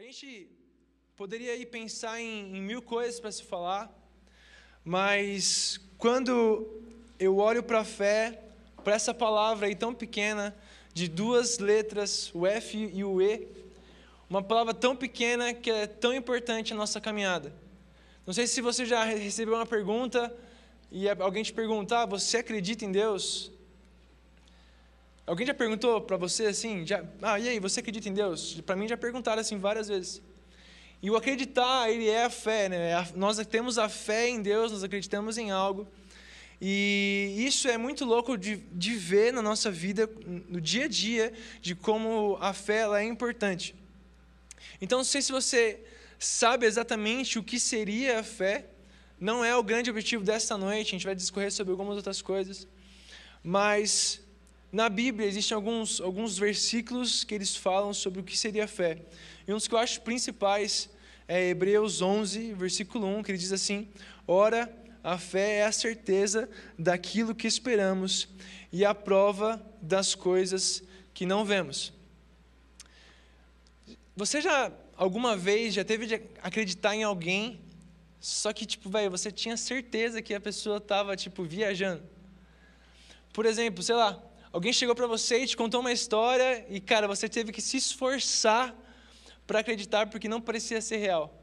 [0.00, 0.48] A gente
[1.14, 3.94] poderia ir pensar em, em mil coisas para se falar,
[4.82, 6.66] mas quando
[7.18, 8.42] eu olho para a fé,
[8.82, 10.56] para essa palavra aí tão pequena,
[10.94, 13.46] de duas letras, o F e o E,
[14.30, 17.52] uma palavra tão pequena que é tão importante na nossa caminhada.
[18.26, 20.34] Não sei se você já recebeu uma pergunta
[20.90, 23.52] e alguém te pergunta: ah, você acredita em Deus?
[25.30, 26.84] Alguém já perguntou para você assim?
[26.84, 28.60] Já, ah, e aí, você acredita em Deus?
[28.62, 30.20] Para mim já perguntaram assim várias vezes.
[31.00, 32.90] E o acreditar, ele é a fé, né?
[32.90, 35.86] É nós temos a fé em Deus, nós acreditamos em algo.
[36.60, 40.10] E isso é muito louco de, de ver na nossa vida,
[40.48, 43.72] no dia a dia, de como a fé ela é importante.
[44.80, 45.78] Então, não sei se você
[46.18, 48.66] sabe exatamente o que seria a fé,
[49.20, 52.66] não é o grande objetivo desta noite, a gente vai discorrer sobre algumas outras coisas,
[53.44, 54.20] mas
[54.72, 58.98] na Bíblia existem alguns, alguns versículos que eles falam sobre o que seria fé.
[59.46, 60.88] E um dos que eu acho principais
[61.26, 63.88] é Hebreus 11, versículo 1, que ele diz assim:
[64.26, 68.28] Ora, a fé é a certeza daquilo que esperamos
[68.72, 71.92] e a prova das coisas que não vemos.
[74.16, 77.58] Você já alguma vez já teve de acreditar em alguém,
[78.20, 82.02] só que tipo, velho, você tinha certeza que a pessoa estava tipo viajando?
[83.32, 87.06] Por exemplo, sei lá, alguém chegou para você e te contou uma história e cara,
[87.06, 88.74] você teve que se esforçar
[89.46, 91.34] para acreditar porque não parecia ser real.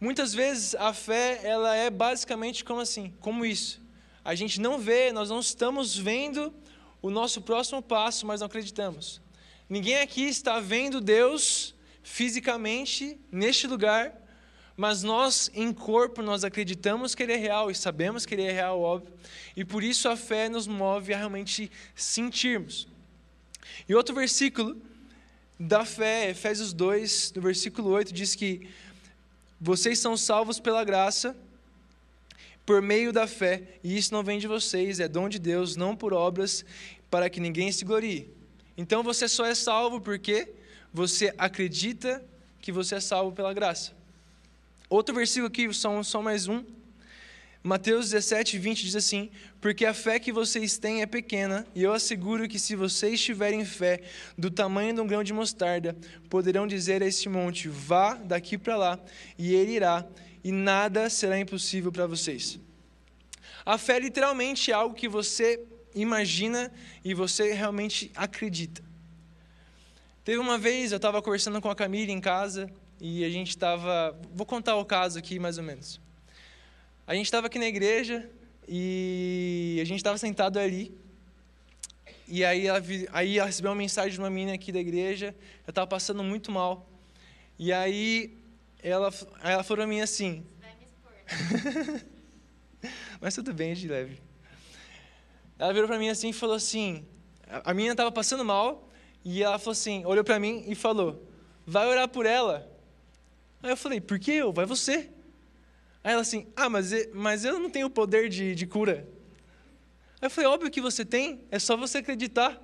[0.00, 3.80] Muitas vezes a fé, ela é basicamente como assim, como isso.
[4.24, 6.52] A gente não vê, nós não estamos vendo
[7.00, 9.20] o nosso próximo passo, mas não acreditamos.
[9.68, 14.14] Ninguém aqui está vendo Deus fisicamente neste lugar,
[14.76, 18.52] mas nós em corpo nós acreditamos que ele é real e sabemos que ele é
[18.52, 19.12] real, óbvio.
[19.56, 22.88] E por isso a fé nos move a realmente sentirmos.
[23.88, 24.80] E outro versículo
[25.58, 28.68] da fé, Efésios 2, no versículo 8, diz que
[29.60, 31.36] vocês são salvos pela graça,
[32.66, 35.94] por meio da fé, e isso não vem de vocês, é dom de Deus, não
[35.94, 36.64] por obras,
[37.10, 38.28] para que ninguém se glorie.
[38.76, 40.52] Então você só é salvo porque
[40.92, 42.24] você acredita
[42.60, 43.92] que você é salvo pela graça.
[44.94, 46.64] Outro versículo aqui, só, só mais um,
[47.64, 49.28] Mateus 17, 20 diz assim:
[49.60, 53.64] Porque a fé que vocês têm é pequena, e eu asseguro que se vocês tiverem
[53.64, 54.02] fé
[54.38, 55.96] do tamanho de um grão de mostarda,
[56.30, 59.00] poderão dizer a este monte: Vá daqui para lá,
[59.36, 60.06] e ele irá,
[60.44, 62.60] e nada será impossível para vocês.
[63.66, 65.60] A fé literalmente é algo que você
[65.92, 66.70] imagina
[67.04, 68.80] e você realmente acredita.
[70.24, 74.18] Teve uma vez, eu estava conversando com a Camila em casa, e a gente estava.
[74.32, 76.00] Vou contar o caso aqui mais ou menos.
[77.06, 78.30] A gente estava aqui na igreja
[78.66, 80.96] e a gente estava sentado ali.
[82.26, 85.34] E aí ela, aí ela recebeu uma mensagem de uma menina aqui da igreja.
[85.66, 86.88] Eu estava passando muito mal.
[87.58, 88.38] E aí
[88.82, 89.12] ela,
[89.42, 90.44] ela falou para mim assim.
[90.60, 92.00] Vai me expor.
[93.20, 94.20] Mas tudo bem, de leve.
[95.58, 97.06] Ela virou para mim assim e falou assim:
[97.48, 98.90] a menina estava passando mal
[99.24, 101.28] e ela falou assim, olhou para mim e falou:
[101.66, 102.73] vai orar por ela.
[103.64, 104.52] Aí eu falei: por que eu?
[104.52, 105.10] Vai você.
[106.04, 109.08] Aí ela assim, ah, mas, mas eu não tenho o poder de, de cura.
[110.20, 112.62] Aí eu falei, óbvio que você tem, é só você acreditar.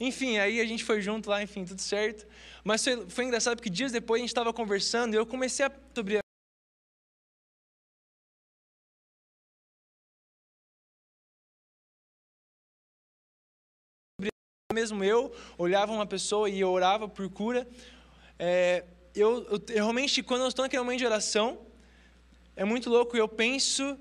[0.00, 2.26] Enfim, aí a gente foi junto lá, enfim, tudo certo.
[2.64, 5.72] Mas foi, foi engraçado porque dias depois a gente estava conversando e eu comecei a
[5.94, 6.18] sobre
[14.72, 17.68] mesmo eu olhava uma pessoa e orava por cura.
[18.36, 21.58] É, eu, eu, realmente, quando eu estou naquele momento de oração,
[22.56, 23.98] é muito louco, eu penso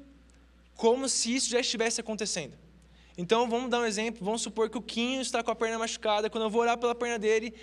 [0.75, 2.57] como se isso já estivesse acontecendo.
[3.18, 6.29] Então, vamos dar um exemplo, vamos supor que o Quinho está com a perna machucada,
[6.29, 7.53] quando eu vou orar pela perna dele,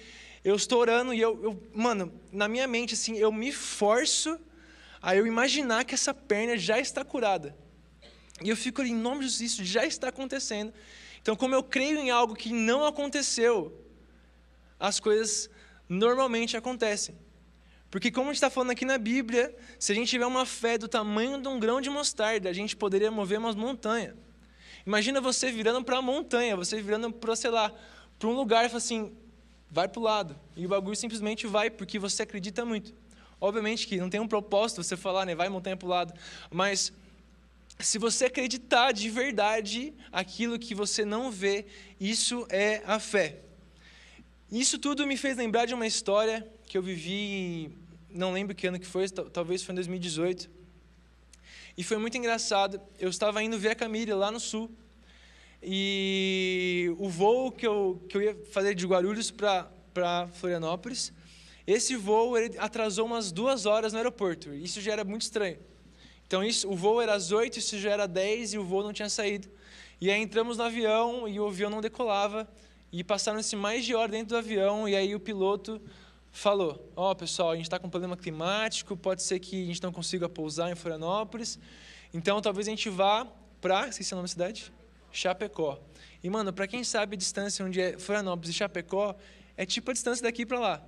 [0.44, 4.38] eu estou orando e eu, eu mano, na minha mente, assim, eu me forço
[5.02, 7.56] a eu imaginar que essa perna já está curada.
[8.42, 10.72] E eu fico ali, em nome de Jesus, isso já está acontecendo.
[11.20, 13.84] Então, como eu creio em algo que não aconteceu,
[14.78, 15.50] as coisas
[15.88, 17.14] normalmente acontecem.
[17.90, 20.78] Porque, como a gente está falando aqui na Bíblia, se a gente tiver uma fé
[20.78, 24.14] do tamanho de um grão de mostarda, a gente poderia mover umas montanhas.
[24.86, 27.72] Imagina você virando para a montanha, você virando para, sei lá,
[28.18, 29.12] para um lugar e fala assim,
[29.70, 30.38] vai para o lado.
[30.56, 32.94] E o bagulho simplesmente vai, porque você acredita muito.
[33.40, 36.14] Obviamente que não tem um propósito você falar, né, vai montanha para o lado.
[36.50, 36.92] Mas
[37.78, 41.66] se você acreditar de verdade aquilo que você não vê,
[41.98, 43.40] isso é a fé.
[44.50, 47.70] Isso tudo me fez lembrar de uma história que eu vivi,
[48.10, 50.50] não lembro que ano que foi, talvez foi em 2018.
[51.76, 52.80] E foi muito engraçado.
[52.98, 54.68] Eu estava indo ver a Camille lá no sul.
[55.62, 61.12] E o voo que eu, que eu ia fazer de Guarulhos para Florianópolis,
[61.66, 64.52] Esse voo ele atrasou umas duas horas no aeroporto.
[64.52, 65.58] Isso já era muito estranho.
[66.26, 68.92] Então, isso, o voo era às oito, isso já era dez e o voo não
[68.92, 69.48] tinha saído.
[70.00, 72.48] E aí entramos no avião e o avião não decolava.
[72.92, 74.88] E passaram-se mais de hora dentro do avião.
[74.88, 75.80] E aí o piloto
[76.30, 79.66] falou: Ó, oh, pessoal, a gente está com um problema climático, pode ser que a
[79.66, 81.58] gente não consiga pousar em Florianópolis.
[82.12, 83.26] Então, talvez a gente vá
[83.60, 83.88] para.
[83.88, 84.72] Esqueci o nome da cidade?
[85.12, 85.78] Chapecó.
[86.22, 89.14] E, mano, para quem sabe a distância onde é Florianópolis e Chapecó,
[89.56, 90.82] é tipo a distância daqui para lá.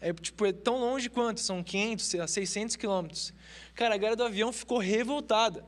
[0.00, 1.40] É, tipo, é tão longe quanto?
[1.40, 3.32] São 500, 600 quilômetros.
[3.74, 5.64] Cara, a galera do avião ficou revoltada.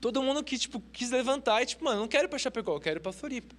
[0.00, 2.80] Todo mundo que, tipo, quis levantar e, tipo, mano, não quero ir para Chapecó, eu
[2.80, 3.54] quero ir para Floripa.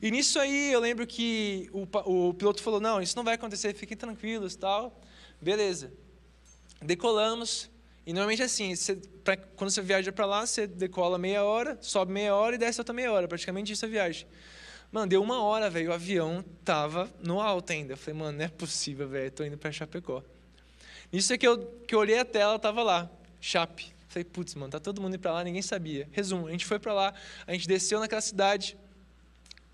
[0.00, 3.74] E nisso aí, eu lembro que o, o piloto falou, não, isso não vai acontecer,
[3.74, 5.00] fiquem tranquilos tal.
[5.40, 5.92] Beleza.
[6.82, 7.70] Decolamos.
[8.06, 11.76] E normalmente é assim, você, pra, quando você viaja para lá, você decola meia hora,
[11.80, 13.28] sobe meia hora e desce outra meia hora.
[13.28, 14.26] Praticamente isso é viagem.
[14.90, 17.92] Mano, deu uma hora, velho, o avião tava no alto ainda.
[17.92, 20.22] Eu falei, mano, não é possível, velho, tô indo para Chapecó.
[21.12, 23.92] Nisso é que eu, que eu olhei a tela, tava lá, Chape.
[24.08, 26.08] Falei, putz, mano, tá todo mundo indo para lá, ninguém sabia.
[26.10, 27.14] Resumo, a gente foi para lá,
[27.46, 28.78] a gente desceu naquela cidade,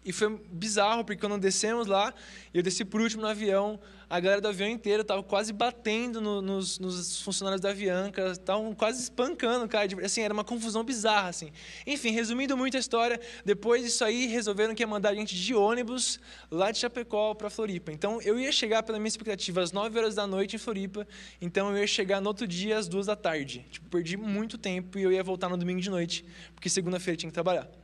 [0.04, 2.12] e foi bizarro, porque quando descemos lá,
[2.52, 6.42] eu desci por último no avião, a galera do avião inteiro estava quase batendo no,
[6.42, 9.88] nos, nos, funcionários da Avianca, estavam quase espancando, cara.
[10.04, 11.50] Assim, era uma confusão bizarra, assim.
[11.86, 15.54] Enfim, resumindo muito a história, depois disso aí, resolveram que ia mandar a gente de
[15.54, 16.20] ônibus
[16.50, 17.92] lá de Chapecó para Floripa.
[17.92, 21.06] Então, eu ia chegar, pela minha expectativa, às 9 horas da noite em Floripa,
[21.40, 23.66] então eu ia chegar no outro dia às 2 da tarde.
[23.70, 26.24] Tipo, perdi muito tempo e eu ia voltar no domingo de noite,
[26.54, 27.83] porque segunda-feira tinha que trabalhar.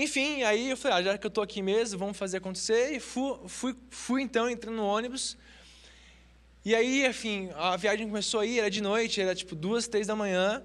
[0.00, 2.92] Enfim, aí eu falei, ah, já que eu estou aqui mesmo, vamos fazer acontecer.
[2.92, 5.36] E fui, fui, fui então entrando no ônibus.
[6.64, 10.14] E aí, enfim, a viagem começou aí, era de noite, era tipo duas, três da
[10.14, 10.62] manhã.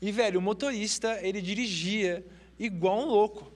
[0.00, 2.24] E, velho, o motorista, ele dirigia
[2.56, 3.52] igual um louco.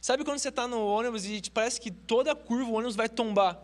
[0.00, 3.56] Sabe quando você está no ônibus e parece que toda curva o ônibus vai tombar?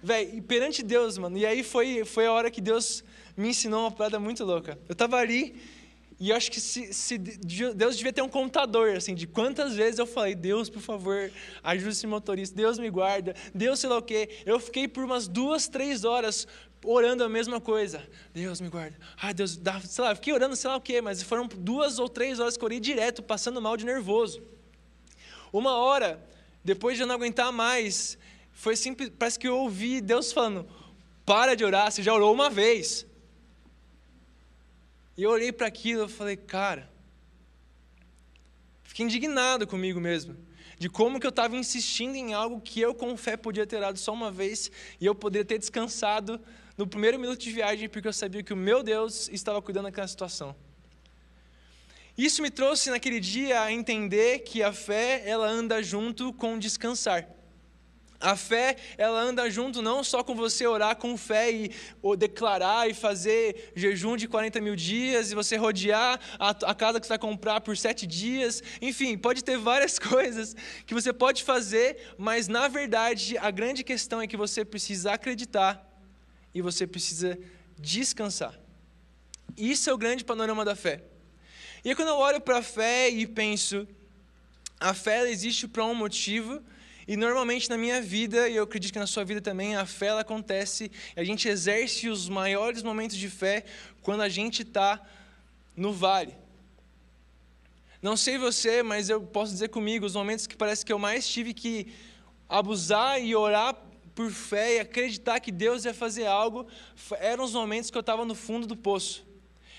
[0.00, 1.36] Velho, perante Deus, mano.
[1.36, 3.02] E aí foi, foi a hora que Deus
[3.36, 4.78] me ensinou uma parada muito louca.
[4.88, 5.60] Eu estava ali
[6.18, 9.98] e eu acho que se, se, Deus devia ter um contador, assim, de quantas vezes
[9.98, 11.30] eu falei, Deus, por favor,
[11.62, 14.28] ajude esse motorista, Deus me guarda, Deus sei lá o quê.
[14.44, 16.46] Eu fiquei por umas duas, três horas
[16.84, 18.02] orando a mesma coisa.
[18.32, 18.96] Deus me guarda.
[19.20, 22.08] Ai, Deus, dá, sei lá, fiquei orando sei lá o quê, mas foram duas ou
[22.08, 24.42] três horas que eu orei direto, passando mal de nervoso.
[25.52, 26.24] Uma hora,
[26.64, 28.18] depois de eu não aguentar mais,
[28.52, 30.66] foi simples, parece que eu ouvi Deus falando,
[31.24, 33.06] para de orar, você já orou uma vez.
[35.16, 36.90] E eu olhei para aquilo e falei, cara,
[38.82, 40.36] fiquei indignado comigo mesmo,
[40.78, 43.98] de como que eu estava insistindo em algo que eu com fé podia ter dado
[43.98, 44.70] só uma vez
[45.00, 46.40] e eu poderia ter descansado
[46.76, 50.08] no primeiro minuto de viagem porque eu sabia que o meu Deus estava cuidando daquela
[50.08, 50.56] situação.
[52.16, 57.28] Isso me trouxe naquele dia a entender que a fé ela anda junto com descansar.
[58.22, 62.88] A fé, ela anda junto não só com você orar com fé e ou declarar
[62.88, 67.14] e fazer jejum de 40 mil dias e você rodear a, a casa que você
[67.14, 68.62] vai comprar por sete dias.
[68.80, 70.54] Enfim, pode ter várias coisas
[70.86, 75.84] que você pode fazer, mas na verdade a grande questão é que você precisa acreditar
[76.54, 77.36] e você precisa
[77.76, 78.56] descansar.
[79.56, 81.02] Isso é o grande panorama da fé.
[81.84, 83.84] E quando eu olho para a fé e penso,
[84.78, 86.62] a fé existe para um motivo
[87.06, 90.06] e normalmente na minha vida, e eu acredito que na sua vida também, a fé
[90.06, 93.64] ela acontece, a gente exerce os maiores momentos de fé
[94.02, 95.00] quando a gente está
[95.76, 96.34] no vale.
[98.00, 101.26] Não sei você, mas eu posso dizer comigo, os momentos que parece que eu mais
[101.26, 101.92] tive que
[102.48, 103.76] abusar e orar
[104.14, 106.66] por fé e acreditar que Deus ia fazer algo,
[107.18, 109.24] eram os momentos que eu estava no fundo do poço.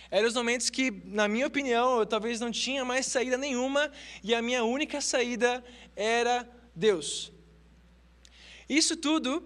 [0.10, 3.92] Eram os momentos que, na minha opinião, eu talvez não tinha mais saída nenhuma
[4.24, 5.63] e a minha única saída
[5.96, 7.32] era Deus.
[8.70, 9.44] Isso tudo,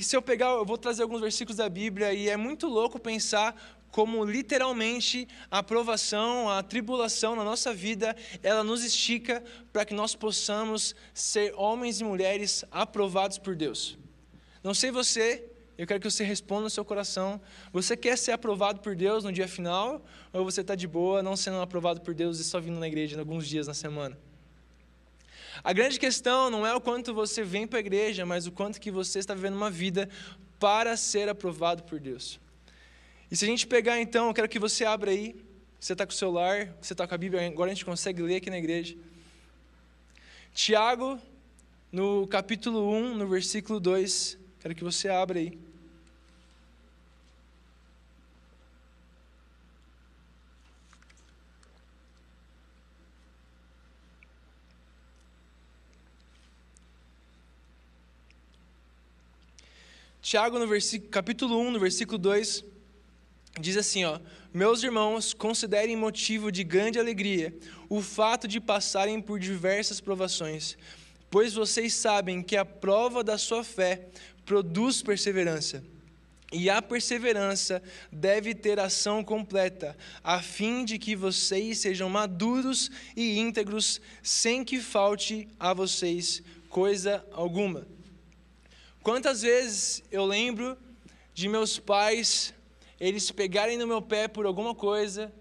[0.00, 3.78] se eu pegar, eu vou trazer alguns versículos da Bíblia e é muito louco pensar
[3.90, 10.14] como literalmente a provação, a tribulação na nossa vida, ela nos estica para que nós
[10.14, 13.98] possamos ser homens e mulheres aprovados por Deus.
[14.62, 17.40] Não sei você, eu quero que você responda no seu coração.
[17.72, 20.04] Você quer ser aprovado por Deus no dia final?
[20.32, 23.18] Ou você está de boa, não sendo aprovado por Deus e só vindo na igreja
[23.18, 24.18] alguns dias na semana?
[25.62, 28.80] A grande questão não é o quanto você vem para a igreja, mas o quanto
[28.80, 30.08] que você está vivendo uma vida
[30.58, 32.40] para ser aprovado por Deus.
[33.30, 35.36] E se a gente pegar então, eu quero que você abra aí,
[35.78, 38.36] você está com o celular, você está com a Bíblia, agora a gente consegue ler
[38.36, 38.96] aqui na igreja.
[40.54, 41.20] Tiago,
[41.92, 45.67] no capítulo 1, no versículo 2, quero que você abra aí.
[60.28, 60.68] Tiago, no
[61.10, 62.62] capítulo 1, no versículo 2,
[63.58, 64.20] diz assim, ó:
[64.52, 67.56] Meus irmãos, considerem motivo de grande alegria
[67.88, 70.76] o fato de passarem por diversas provações,
[71.30, 74.06] pois vocês sabem que a prova da sua fé
[74.44, 75.82] produz perseverança.
[76.52, 77.82] E a perseverança
[78.12, 84.78] deve ter ação completa, a fim de que vocês sejam maduros e íntegros, sem que
[84.78, 87.86] falte a vocês coisa alguma.
[89.02, 90.76] Quantas vezes eu lembro
[91.32, 92.52] de meus pais,
[92.98, 95.32] eles pegarem no meu pé por alguma coisa.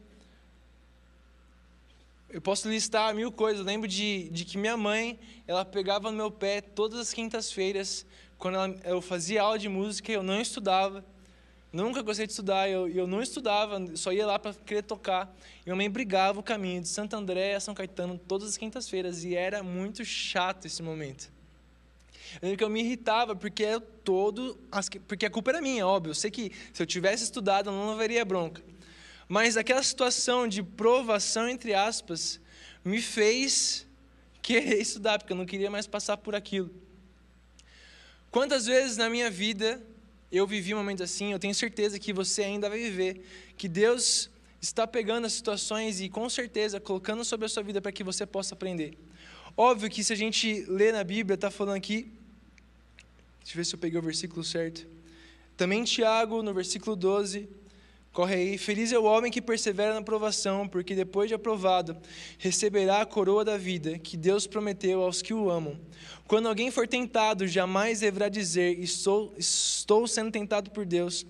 [2.29, 3.59] Eu posso listar mil coisas.
[3.59, 8.05] Eu lembro de, de que minha mãe, ela pegava no meu pé todas as quintas-feiras
[8.37, 11.03] quando ela, eu fazia aula de música, eu não estudava,
[11.73, 15.35] nunca gostei de estudar, eu, eu não estudava, só ia lá para querer tocar.
[15.61, 19.23] E minha mãe brigava o caminho de Santo André a São Caetano todas as quintas-feiras,
[19.23, 21.31] e era muito chato esse momento.
[22.35, 24.57] Eu lembro que eu me irritava porque eu todo,
[25.07, 26.11] porque a culpa era minha, óbvio.
[26.11, 28.63] Eu sei que se eu tivesse estudado eu não haveria bronca.
[29.27, 32.39] Mas aquela situação de provação entre aspas
[32.83, 33.85] me fez
[34.41, 36.71] querer estudar, porque eu não queria mais passar por aquilo.
[38.31, 39.81] Quantas vezes na minha vida
[40.31, 43.25] eu vivi momentos assim, eu tenho certeza que você ainda vai viver,
[43.57, 44.29] que Deus
[44.61, 48.25] está pegando as situações e com certeza colocando sobre a sua vida para que você
[48.25, 48.97] possa aprender.
[49.59, 52.11] Óbvio que se a gente lê na Bíblia, está falando aqui,
[53.39, 54.85] deixa eu ver se eu peguei o versículo certo.
[55.57, 57.49] Também Tiago, no versículo 12,
[58.17, 61.95] Corre aí, feliz é o homem que persevera na provação, porque depois de aprovado,
[62.39, 65.79] receberá a coroa da vida que Deus prometeu aos que o amam.
[66.27, 71.27] Quando alguém for tentado, jamais deverá dizer: Estou, estou sendo tentado por Deus.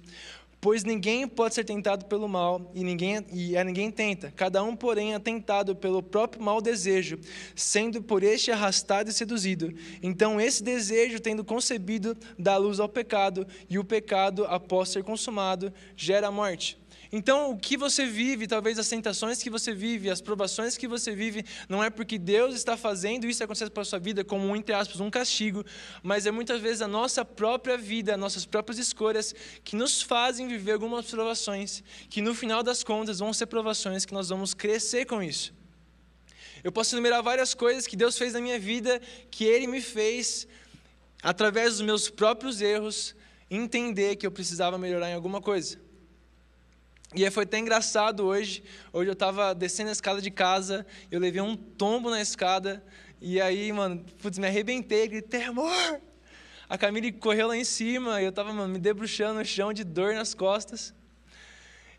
[0.60, 4.34] Pois ninguém pode ser tentado pelo mal, e, ninguém, e a ninguém tenta.
[4.36, 7.20] Cada um, porém, é tentado pelo próprio mau desejo,
[7.56, 9.72] sendo por este arrastado e seduzido.
[10.02, 15.72] Então, esse desejo, tendo concebido, dá luz ao pecado, e o pecado, após ser consumado,
[15.96, 16.78] gera a morte.
[17.12, 21.12] Então, o que você vive, talvez as tentações que você vive, as provações que você
[21.12, 24.76] vive, não é porque Deus está fazendo isso acontecer para a sua vida como, entre
[24.76, 25.64] aspas, um castigo,
[26.04, 29.34] mas é muitas vezes a nossa própria vida, as nossas próprias escolhas
[29.64, 34.14] que nos fazem viver algumas provações, que no final das contas vão ser provações que
[34.14, 35.54] nós vamos crescer com isso.
[36.64, 39.00] Eu posso enumerar várias coisas que Deus fez na minha vida,
[39.32, 40.48] que Ele me fez,
[41.24, 43.16] através dos meus próprios erros,
[43.50, 45.87] entender que eu precisava melhorar em alguma coisa.
[47.16, 48.64] E foi até engraçado hoje.
[48.92, 52.84] Hoje eu estava descendo a escada de casa, eu levei um tombo na escada,
[53.22, 56.02] e aí, mano, putz, me arrebentei, gritei, amor!
[56.70, 60.14] A Camille correu lá em cima, e eu estava me debruxando no chão de dor
[60.14, 60.94] nas costas.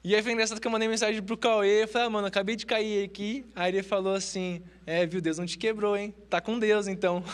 [0.04, 2.54] E aí foi engraçado que eu mandei mensagem pro Cauê, eu falei, ah, mano, acabei
[2.54, 3.46] de cair aqui.
[3.56, 6.14] Aí ele falou assim, é, viu, Deus não te quebrou, hein?
[6.28, 7.24] Tá com Deus, então.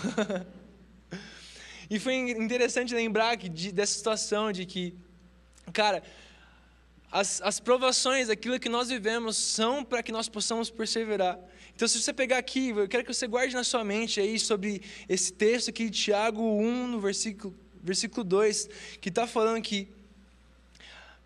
[1.91, 4.95] e foi interessante lembrar que, de, dessa situação de que,
[5.73, 6.03] cara,
[7.15, 11.39] as, as provações, aquilo que nós vivemos, são para que nós possamos perseverar.
[11.73, 14.83] Então, se você pegar aqui, eu quero que você guarde na sua mente aí sobre
[15.09, 18.69] esse texto aqui de Tiago 1, no versículo, versículo 2,
[19.01, 19.87] que está falando que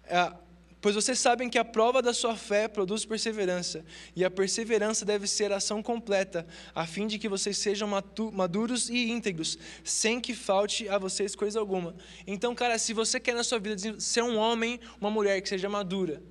[0.04, 0.30] é,
[0.80, 5.26] Pois vocês sabem que a prova da sua fé produz perseverança, e a perseverança deve
[5.26, 7.88] ser ação completa, a fim de que vocês sejam
[8.32, 11.96] maduros e íntegros, sem que falte a vocês coisa alguma.
[12.26, 15.68] Então, cara, se você quer na sua vida ser um homem, uma mulher que seja
[15.68, 16.22] madura,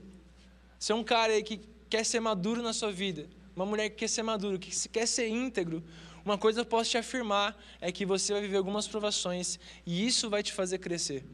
[0.80, 4.24] ser um cara que quer ser maduro na sua vida, uma mulher que quer ser
[4.24, 5.84] maduro, que quer ser íntegro,
[6.24, 10.30] uma coisa eu posso te afirmar é que você vai viver algumas provações, e isso
[10.30, 11.26] vai te fazer crescer.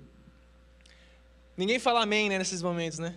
[1.56, 3.16] Ninguém fala amém né, nesses momentos, né?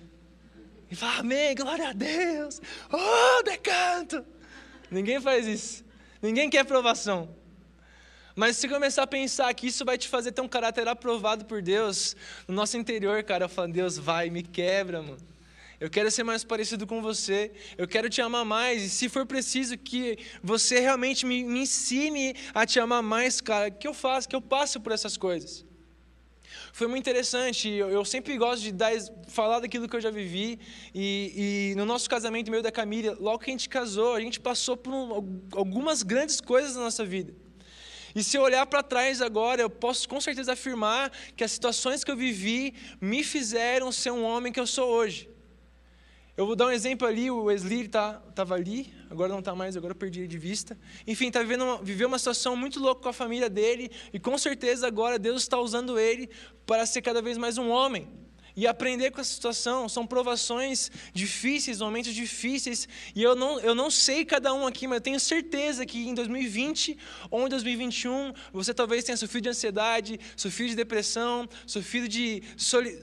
[0.90, 2.60] E fala amém, glória a Deus,
[2.92, 4.24] oh, decanto.
[4.90, 5.84] Ninguém faz isso.
[6.22, 7.34] Ninguém quer aprovação.
[8.34, 11.62] Mas se começar a pensar que isso vai te fazer ter um caráter aprovado por
[11.62, 12.14] Deus,
[12.46, 15.18] no nosso interior, cara, eu falo, Deus, vai, me quebra, mano.
[15.80, 17.50] Eu quero ser mais parecido com você.
[17.76, 18.82] Eu quero te amar mais.
[18.82, 23.70] E se for preciso que você realmente me, me ensine a te amar mais, cara,
[23.70, 25.65] que eu faço, que eu passe por essas coisas
[26.72, 27.68] foi muito interessante.
[27.68, 28.92] Eu, eu sempre gosto de dar,
[29.28, 30.58] falar daquilo que eu já vivi.
[30.94, 34.40] E, e, no nosso casamento, meio da Camila, logo que a gente casou, a gente
[34.40, 37.34] passou por um, algumas grandes coisas na nossa vida.
[38.14, 42.02] E se eu olhar para trás agora, eu posso com certeza afirmar que as situações
[42.02, 45.28] que eu vivi me fizeram ser um homem que eu sou hoje.
[46.36, 49.74] Eu vou dar um exemplo ali, o Wesley estava tá, ali, agora não está mais,
[49.74, 50.78] agora eu perdi ele de vista.
[51.06, 54.36] Enfim, está vivendo uma, viveu uma situação muito louca com a família dele, e com
[54.36, 56.28] certeza agora Deus está usando ele
[56.66, 58.25] para ser cada vez mais um homem.
[58.56, 59.88] E aprender com essa situação.
[59.88, 64.96] São provações difíceis, momentos difíceis, e eu não, eu não sei cada um aqui, mas
[64.96, 66.98] eu tenho certeza que em 2020
[67.30, 72.42] ou em 2021 você talvez tenha sofrido de ansiedade, sofrido de depressão, sofrido de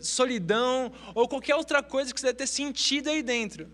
[0.02, 3.72] solidão ou qualquer outra coisa que você deve ter sentido aí dentro.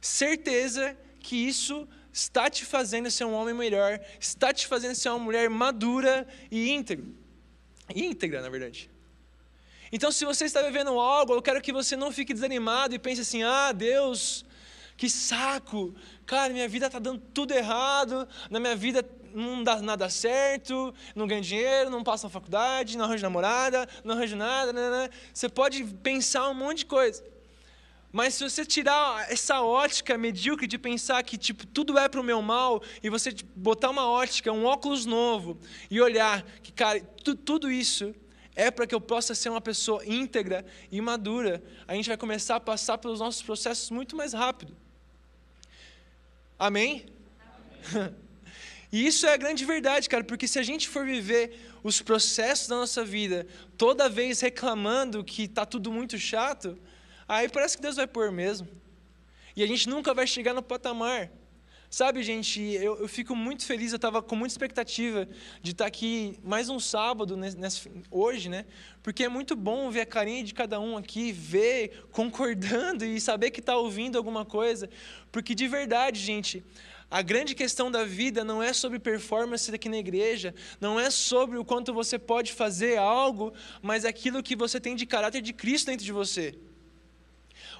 [0.00, 5.18] Certeza que isso está te fazendo ser um homem melhor, está te fazendo ser uma
[5.18, 7.06] mulher madura e íntegra.
[7.94, 8.89] Íntegra, na verdade.
[9.92, 13.20] Então, se você está vivendo algo, eu quero que você não fique desanimado e pense
[13.22, 14.44] assim: ah, Deus,
[14.96, 15.94] que saco,
[16.24, 19.04] cara, minha vida está dando tudo errado, na minha vida
[19.34, 24.14] não dá nada certo, não ganho dinheiro, não passo na faculdade, não arranjo namorada, não
[24.14, 24.72] arranjo nada.
[24.72, 25.10] Né, né, né.
[25.32, 27.24] Você pode pensar um monte de coisa.
[28.12, 32.24] Mas se você tirar essa ótica medíocre de pensar que tipo tudo é para o
[32.24, 37.00] meu mal e você tipo, botar uma ótica, um óculos novo e olhar que cara,
[37.22, 38.12] tu, tudo isso
[38.60, 41.62] é para que eu possa ser uma pessoa íntegra e madura.
[41.88, 44.76] A gente vai começar a passar pelos nossos processos muito mais rápido.
[46.58, 47.06] Amém?
[47.94, 48.14] Amém.
[48.92, 52.68] e isso é a grande verdade, cara, porque se a gente for viver os processos
[52.68, 53.46] da nossa vida
[53.78, 56.78] toda vez reclamando que está tudo muito chato,
[57.26, 58.68] aí parece que Deus vai pôr mesmo.
[59.56, 61.30] E a gente nunca vai chegar no patamar
[61.92, 65.28] Sabe, gente, eu, eu fico muito feliz, eu estava com muita expectativa
[65.60, 68.64] de estar tá aqui mais um sábado, nesse, hoje, né?
[69.02, 73.50] Porque é muito bom ver a carinha de cada um aqui, ver, concordando e saber
[73.50, 74.88] que está ouvindo alguma coisa.
[75.32, 76.64] Porque de verdade, gente,
[77.10, 81.58] a grande questão da vida não é sobre performance aqui na igreja, não é sobre
[81.58, 85.86] o quanto você pode fazer algo, mas aquilo que você tem de caráter de Cristo
[85.86, 86.56] dentro de você.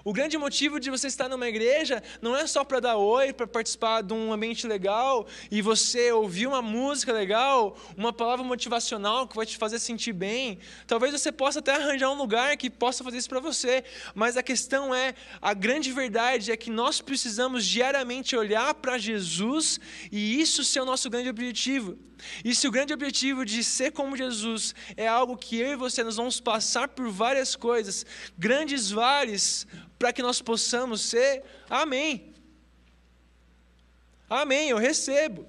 [0.03, 3.47] O grande motivo de você estar numa igreja não é só para dar oi, para
[3.47, 9.37] participar de um ambiente legal e você ouvir uma música legal, uma palavra motivacional que
[9.37, 10.59] vai te fazer sentir bem.
[10.87, 14.43] Talvez você possa até arranjar um lugar que possa fazer isso para você, mas a
[14.43, 19.79] questão é: a grande verdade é que nós precisamos diariamente olhar para Jesus
[20.11, 21.99] e isso ser o nosso grande objetivo.
[22.45, 26.03] E se o grande objetivo de ser como Jesus é algo que eu e você
[26.05, 28.05] nós vamos passar por várias coisas,
[28.39, 29.67] grandes vales,
[30.01, 32.33] para que nós possamos ser, amém.
[34.31, 35.47] Amém, eu recebo.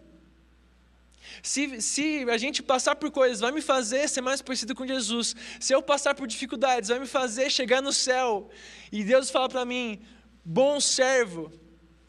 [1.41, 5.33] Se, se a gente passar por coisas, vai me fazer ser mais parecido com Jesus.
[5.57, 8.49] Se eu passar por dificuldades, vai me fazer chegar no céu.
[8.91, 10.01] E Deus fala para mim:
[10.43, 11.49] bom servo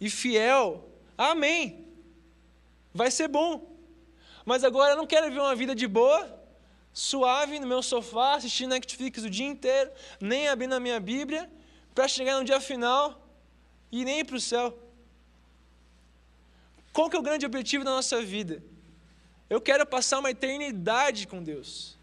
[0.01, 0.67] e fiel.
[1.17, 1.87] Amém.
[2.93, 3.73] Vai ser bom.
[4.45, 6.21] Mas agora eu não quero viver uma vida de boa,
[6.93, 11.49] suave no meu sofá, assistindo Netflix o dia inteiro, nem abrindo a minha Bíblia,
[11.95, 13.27] para chegar no dia final
[13.91, 14.79] e nem ir para o céu.
[16.93, 18.63] Qual que é o grande objetivo da nossa vida?
[19.49, 21.99] Eu quero passar uma eternidade com Deus.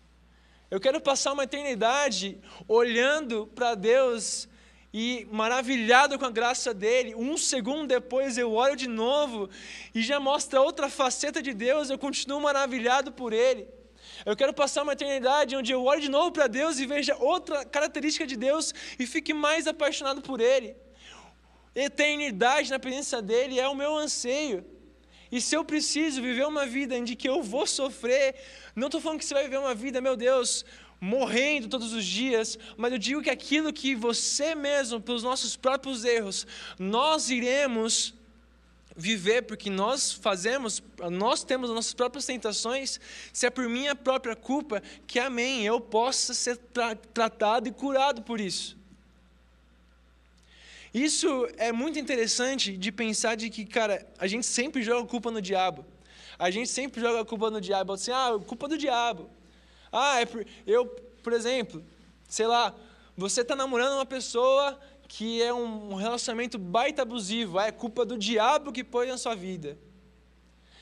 [0.69, 4.47] Eu quero passar uma eternidade olhando para Deus
[4.93, 9.49] e maravilhado com a graça dele, um segundo depois eu olho de novo
[9.93, 13.67] e já mostra outra faceta de Deus, eu continuo maravilhado por ele.
[14.25, 17.63] Eu quero passar uma eternidade onde eu olho de novo para Deus e veja outra
[17.65, 20.75] característica de Deus e fique mais apaixonado por ele.
[21.75, 24.65] Eternidade na presença dele é o meu anseio.
[25.31, 28.35] E se eu preciso viver uma vida em que eu vou sofrer,
[28.75, 30.65] não estou falando que você vai viver uma vida, meu Deus,
[30.99, 36.03] morrendo todos os dias, mas eu digo que aquilo que você mesmo, pelos nossos próprios
[36.03, 38.13] erros, nós iremos
[38.99, 42.99] viver, porque nós fazemos, nós temos as nossas próprias tentações,
[43.31, 48.21] se é por minha própria culpa, que amém, eu possa ser tra tratado e curado
[48.21, 48.77] por isso.
[50.93, 55.31] Isso é muito interessante de pensar de que, cara, a gente sempre joga a culpa
[55.31, 55.85] no diabo.
[56.37, 59.29] A gente sempre joga a culpa no diabo, assim, ah, culpa do diabo.
[59.91, 60.85] Ah, é por, eu,
[61.23, 61.83] por exemplo,
[62.27, 62.75] sei lá,
[63.15, 68.15] você está namorando uma pessoa que é um relacionamento baita abusivo, ah, é culpa do
[68.15, 69.75] diabo que pôs na sua vida.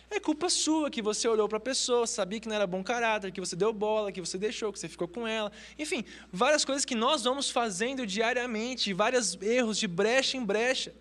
[0.09, 3.31] É culpa sua que você olhou para a pessoa, sabia que não era bom caráter,
[3.31, 5.49] que você deu bola, que você deixou, que você ficou com ela.
[5.79, 10.93] Enfim, várias coisas que nós vamos fazendo diariamente, vários erros de brecha em brecha.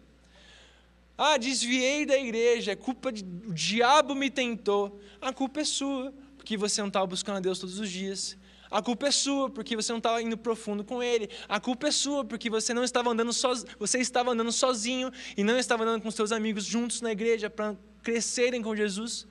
[1.18, 5.00] Ah, desviei da igreja, é culpa de o diabo me tentou.
[5.20, 8.36] A culpa é sua porque você não estava buscando a Deus todos os dias.
[8.70, 11.29] A culpa é sua porque você não estava indo profundo com Ele.
[11.48, 15.44] A culpa é sua porque você não estava andando sozinho, você estava andando sozinho e
[15.44, 19.26] não estava andando com seus amigos juntos na igreja para crescerem com Jesus.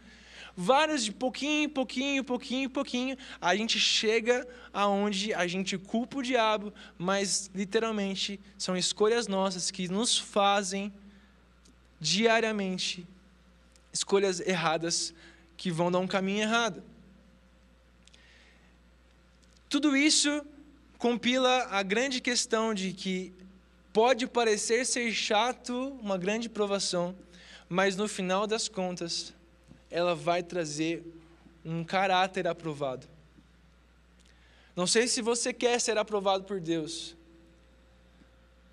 [0.57, 6.73] Vários de pouquinho, pouquinho, pouquinho, pouquinho, a gente chega aonde a gente culpa o diabo,
[6.97, 10.93] mas literalmente são escolhas nossas que nos fazem
[11.99, 13.05] diariamente
[13.91, 15.13] escolhas erradas
[15.57, 16.83] que vão dar um caminho errado.
[19.75, 20.41] Tudo isso
[20.97, 23.33] compila a grande questão de que
[23.91, 27.13] pode parecer ser chato uma grande provação,
[27.67, 29.33] mas no final das contas,
[29.91, 31.03] ela vai trazer
[31.65, 33.05] um caráter aprovado.
[34.77, 37.13] Não sei se você quer ser aprovado por Deus.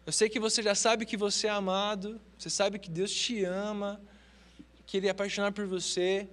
[0.06, 3.42] Eu sei que você já sabe que você é amado, você sabe que Deus te
[3.42, 4.00] ama,
[4.86, 6.28] que Ele é apaixonado por você,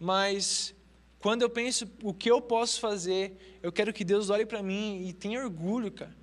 [0.00, 0.74] mas
[1.20, 5.06] quando eu penso o que eu posso fazer, eu quero que Deus olhe para mim
[5.06, 6.18] e tenha orgulho, cara.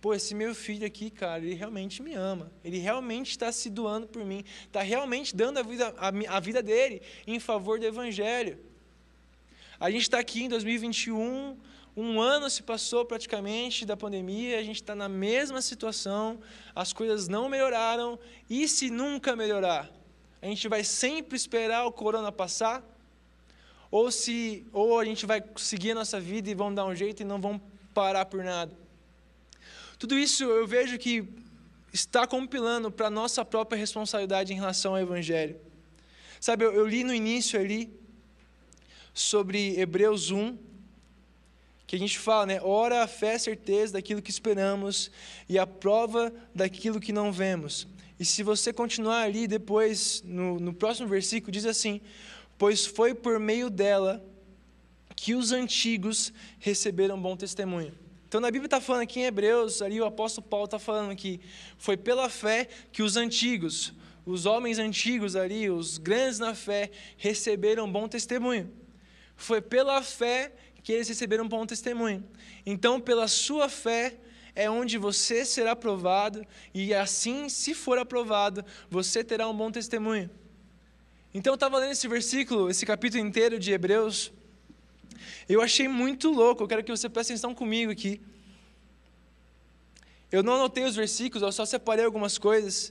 [0.00, 2.52] Pô, esse meu filho aqui, cara, ele realmente me ama.
[2.64, 4.44] Ele realmente está se doando por mim.
[4.64, 8.58] Está realmente dando a vida, a, a vida dele em favor do Evangelho.
[9.80, 11.56] A gente está aqui em 2021,
[11.96, 16.38] um ano se passou praticamente da pandemia, a gente está na mesma situação,
[16.74, 19.90] as coisas não melhoraram, e se nunca melhorar?
[20.40, 22.95] A gente vai sempre esperar o corona passar?
[23.96, 27.22] Ou se ou a gente vai seguir a nossa vida e vamos dar um jeito
[27.22, 27.62] e não vamos
[27.94, 28.70] parar por nada.
[29.98, 31.26] Tudo isso eu vejo que
[31.92, 35.58] está compilando para a nossa própria responsabilidade em relação ao Evangelho.
[36.38, 37.90] Sabe, eu, eu li no início ali
[39.14, 40.58] sobre Hebreus 1,
[41.86, 42.60] que a gente fala, né?
[42.62, 45.10] Ora, a fé é a certeza daquilo que esperamos
[45.48, 47.88] e a prova daquilo que não vemos.
[48.20, 52.02] E se você continuar ali depois, no, no próximo versículo, diz assim:
[52.58, 54.24] pois foi por meio dela
[55.14, 57.94] que os antigos receberam bom testemunho.
[58.28, 61.40] Então, na Bíblia está falando aqui em Hebreus, ali o apóstolo Paulo está falando que
[61.78, 67.90] foi pela fé que os antigos, os homens antigos ali, os grandes na fé, receberam
[67.90, 68.72] bom testemunho.
[69.36, 72.24] Foi pela fé que eles receberam bom testemunho.
[72.64, 74.18] Então, pela sua fé,
[74.54, 80.30] é onde você será aprovado, e assim, se for aprovado, você terá um bom testemunho.
[81.36, 84.32] Então eu estava lendo esse versículo, esse capítulo inteiro de Hebreus.
[85.46, 88.22] Eu achei muito louco, eu quero que você preste atenção comigo aqui.
[90.32, 92.90] Eu não anotei os versículos, eu só separei algumas coisas.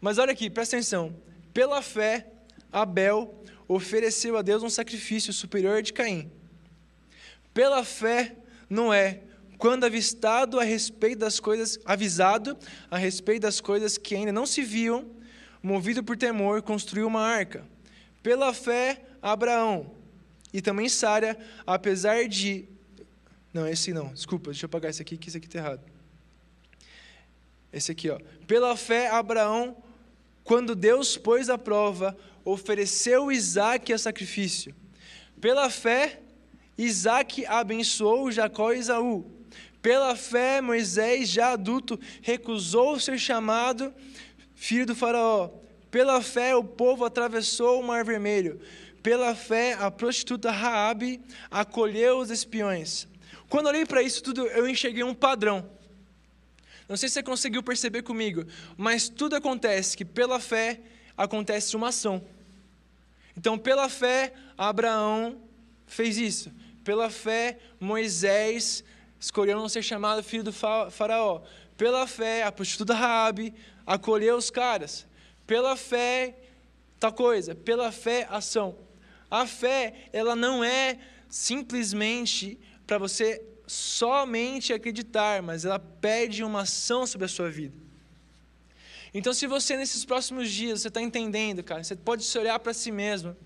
[0.00, 1.14] Mas olha aqui, presta atenção.
[1.52, 2.26] Pela fé,
[2.72, 6.32] Abel ofereceu a Deus um sacrifício superior de Caim.
[7.52, 8.36] Pela fé,
[8.70, 9.20] Noé,
[9.58, 12.56] quando avistado a respeito das coisas, avisado
[12.90, 15.14] a respeito das coisas que ainda não se viam,
[15.66, 17.66] movido por temor, construiu uma arca.
[18.22, 19.90] Pela fé, Abraão
[20.52, 22.66] e também Sara, apesar de.
[23.52, 25.80] Não, esse não, desculpa, deixa eu apagar esse aqui, que esse aqui está errado.
[27.72, 28.18] Esse aqui, ó.
[28.46, 29.76] Pela fé, Abraão,
[30.44, 34.74] quando Deus pôs à prova, ofereceu Isaac a sacrifício.
[35.40, 36.20] Pela fé,
[36.78, 39.28] Isaac abençoou Jacó e Esaú.
[39.82, 43.92] Pela fé, Moisés, já adulto, recusou ser chamado
[44.56, 45.50] filho do Faraó.
[45.90, 48.60] Pela fé, o povo atravessou o Mar Vermelho.
[49.02, 53.06] Pela fé, a prostituta Raabe acolheu os espiões.
[53.48, 55.70] Quando olhei para isso tudo, eu enxerguei um padrão.
[56.88, 58.44] Não sei se você conseguiu perceber comigo,
[58.76, 60.80] mas tudo acontece que pela fé
[61.16, 62.24] acontece uma ação.
[63.36, 65.40] Então, pela fé, Abraão
[65.86, 66.50] fez isso.
[66.82, 68.82] Pela fé, Moisés
[69.20, 71.42] escolheu não ser chamado filho do faraó.
[71.76, 73.52] Pela fé, a prostituta Raabe
[73.86, 75.06] acolheu os caras.
[75.46, 76.36] Pela fé,
[76.98, 77.54] tal coisa.
[77.54, 78.76] Pela fé, ação.
[79.30, 87.06] A fé, ela não é simplesmente para você somente acreditar, mas ela pede uma ação
[87.06, 87.76] sobre a sua vida.
[89.12, 92.74] Então, se você nesses próximos dias, você está entendendo, cara, você pode se olhar para
[92.74, 93.36] si mesmo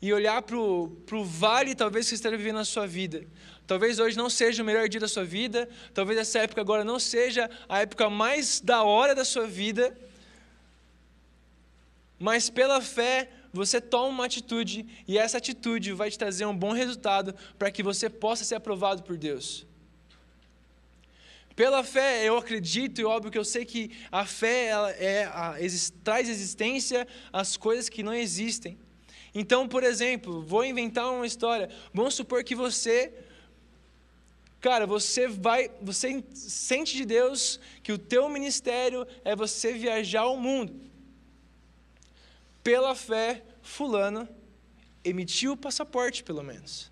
[0.00, 3.26] e olhar para o vale, talvez, que você esteja vivendo na sua vida.
[3.66, 6.98] Talvez hoje não seja o melhor dia da sua vida, talvez essa época agora não
[6.98, 9.96] seja a época mais da hora da sua vida,
[12.18, 16.72] mas pela fé você toma uma atitude e essa atitude vai te trazer um bom
[16.72, 19.66] resultado para que você possa ser aprovado por Deus.
[21.56, 25.56] Pela fé, eu acredito, e óbvio que eu sei que a fé ela é a,
[26.04, 28.78] traz existência às coisas que não existem.
[29.38, 31.68] Então, por exemplo, vou inventar uma história.
[31.92, 33.12] Vamos supor que você,
[34.62, 40.38] cara, você vai, você sente de Deus que o teu ministério é você viajar o
[40.38, 40.80] mundo.
[42.64, 44.26] Pela fé, fulano
[45.04, 46.90] emitiu o passaporte, pelo menos.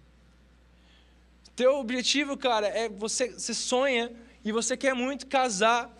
[1.57, 4.13] Teu objetivo, cara, é você, você sonha
[4.45, 5.91] e você quer muito casar.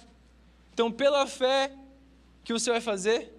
[0.75, 1.73] Então, pela fé,
[2.43, 3.33] o que você vai fazer?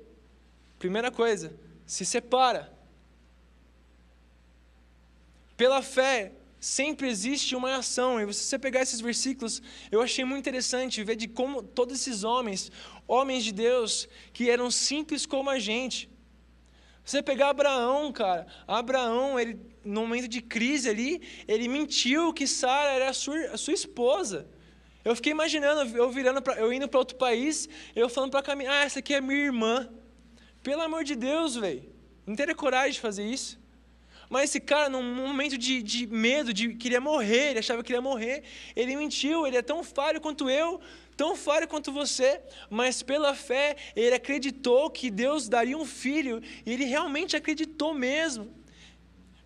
[0.79, 1.53] Primeira coisa,
[1.85, 2.73] se separa.
[5.57, 8.19] Pela fé, sempre existe uma ação.
[8.19, 12.23] E se você pegar esses versículos, eu achei muito interessante ver de como todos esses
[12.23, 12.71] homens,
[13.07, 16.09] homens de Deus, que eram simples como a gente,
[17.05, 22.89] Você pegar Abraão, cara, Abraão, ele, no momento de crise ali, ele mentiu que Sara
[22.93, 24.47] era a sua, a sua esposa.
[25.03, 28.71] Eu fiquei imaginando, eu virando pra, eu indo para outro país, eu falando para Camila,
[28.71, 29.87] ah, essa aqui é minha irmã.
[30.63, 31.87] Pelo amor de Deus, velho.
[32.25, 33.59] Não teria coragem de fazer isso.
[34.35, 38.01] Mas esse cara, num momento de, de medo, de queria morrer, ele achava que ia
[38.01, 38.43] morrer,
[38.75, 40.81] ele mentiu, ele é tão falho quanto eu,
[41.15, 46.73] tão falho quanto você, mas pela fé, ele acreditou que Deus daria um filho, e
[46.73, 48.53] ele realmente acreditou mesmo.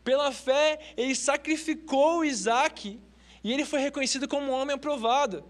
[0.03, 2.99] Pela fé, ele sacrificou Isaac,
[3.43, 5.45] e ele foi reconhecido como um homem aprovado.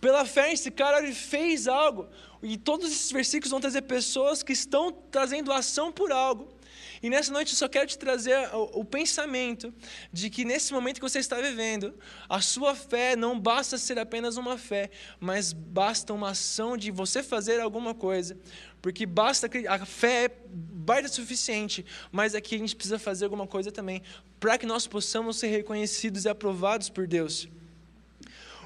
[0.00, 2.08] Pela fé, esse cara ele fez algo.
[2.44, 6.59] E todos esses versículos vão trazer pessoas que estão trazendo ação por algo.
[7.02, 9.72] E nessa noite eu só quero te trazer o, o, pensamento
[10.12, 11.94] de que nesse momento que você está vivendo,
[12.28, 17.22] a sua fé não basta ser apenas uma fé, mas basta uma ação de você
[17.22, 18.36] fazer alguma coisa.
[18.82, 23.72] Porque basta a fé é baita suficiente, mas aqui a gente precisa fazer alguma coisa
[23.72, 24.02] também
[24.38, 27.48] para que nós possamos ser reconhecidos e aprovados por Deus.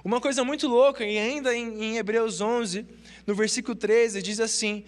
[0.05, 2.87] Uma coisa muito louca, e ainda em, em Hebreus 11,
[3.27, 4.85] no versículo 13, diz assim: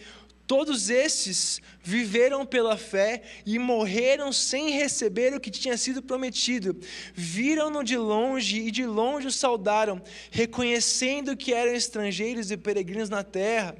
[0.46, 6.78] Todos esses viveram pela fé e morreram sem receber o que tinha sido prometido.
[7.14, 13.24] Viram-no de longe e de longe o saudaram, reconhecendo que eram estrangeiros e peregrinos na
[13.24, 13.76] terra.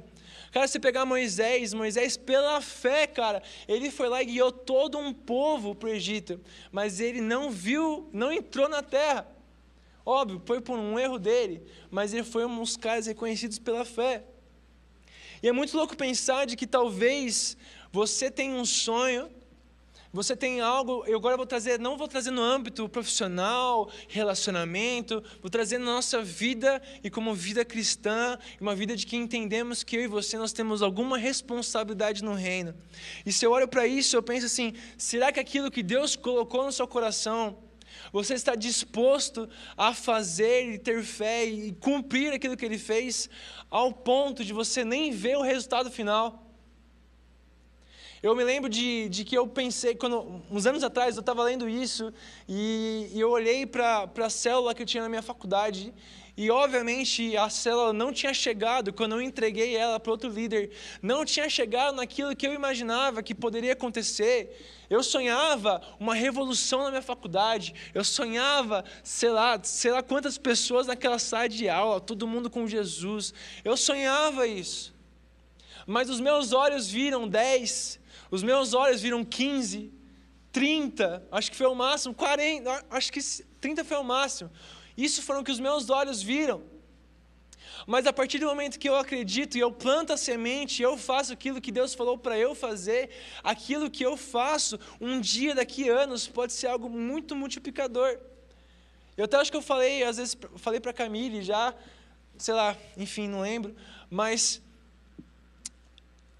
[0.51, 5.13] Cara, se pegar Moisés, Moisés, pela fé, cara, ele foi lá e guiou todo um
[5.13, 6.39] povo para o Egito,
[6.71, 9.27] mas ele não viu, não entrou na terra.
[10.05, 14.23] Óbvio, foi por um erro dele, mas ele foi um dos caras reconhecidos pela fé.
[15.41, 17.57] E é muito louco pensar de que talvez
[17.91, 19.29] você tenha um sonho,
[20.11, 25.49] você tem algo, eu agora vou trazer, não vou trazer no âmbito profissional, relacionamento, vou
[25.49, 30.01] trazer na nossa vida e como vida cristã, uma vida de que entendemos que eu
[30.01, 32.73] e você nós temos alguma responsabilidade no reino.
[33.25, 36.65] E se eu olho para isso, eu penso assim: será que aquilo que Deus colocou
[36.65, 37.57] no seu coração,
[38.11, 43.29] você está disposto a fazer e ter fé e cumprir aquilo que ele fez,
[43.69, 46.43] ao ponto de você nem ver o resultado final?
[48.21, 51.69] Eu me lembro de, de que eu pensei, quando, uns anos atrás, eu estava lendo
[51.69, 52.11] isso
[52.49, 55.93] e, e eu olhei para a célula que eu tinha na minha faculdade
[56.37, 60.69] e, obviamente, a célula não tinha chegado, quando eu entreguei ela para outro líder,
[61.01, 64.55] não tinha chegado naquilo que eu imaginava que poderia acontecer.
[64.87, 70.85] Eu sonhava uma revolução na minha faculdade, eu sonhava, sei lá, sei lá quantas pessoas
[70.85, 73.33] naquela sala de aula, todo mundo com Jesus.
[73.65, 74.93] Eu sonhava isso.
[75.87, 79.91] Mas os meus olhos viram 10, os meus olhos viram 15,
[80.51, 83.19] 30, acho que foi o máximo, 40, acho que
[83.59, 84.51] 30 foi o máximo.
[84.97, 86.61] Isso foram o que os meus olhos viram.
[87.85, 91.31] Mas a partir do momento que eu acredito e eu planto a semente, eu faço
[91.31, 93.09] aquilo que Deus falou para eu fazer,
[93.43, 98.17] aquilo que eu faço, um dia daqui anos, pode ser algo muito multiplicador.
[99.15, 101.73] Eu até acho que eu falei, às vezes, falei para Camille já,
[102.37, 103.75] sei lá, enfim, não lembro,
[104.09, 104.61] mas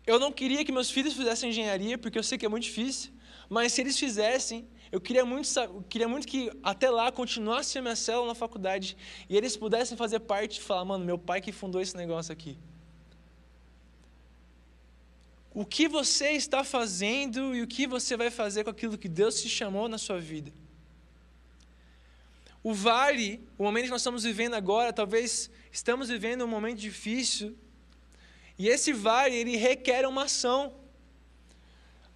[0.05, 3.11] eu não queria que meus filhos fizessem engenharia, porque eu sei que é muito difícil,
[3.49, 5.49] mas se eles fizessem, eu queria muito,
[5.89, 8.95] queria muito que até lá continuasse a minha célula na faculdade
[9.29, 12.57] e eles pudessem fazer parte e falar, mano, meu pai que fundou esse negócio aqui.
[15.53, 19.41] O que você está fazendo e o que você vai fazer com aquilo que Deus
[19.41, 20.51] te chamou na sua vida?
[22.63, 27.57] O vale, o momento que nós estamos vivendo agora, talvez estamos vivendo um momento difícil,
[28.59, 30.73] e esse vale, ele requer uma ação.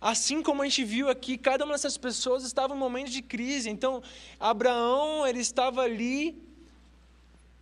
[0.01, 3.21] Assim como a gente viu aqui, cada uma dessas pessoas estava em um momento de
[3.21, 3.69] crise.
[3.69, 4.01] Então,
[4.39, 6.41] Abraão, ele estava ali,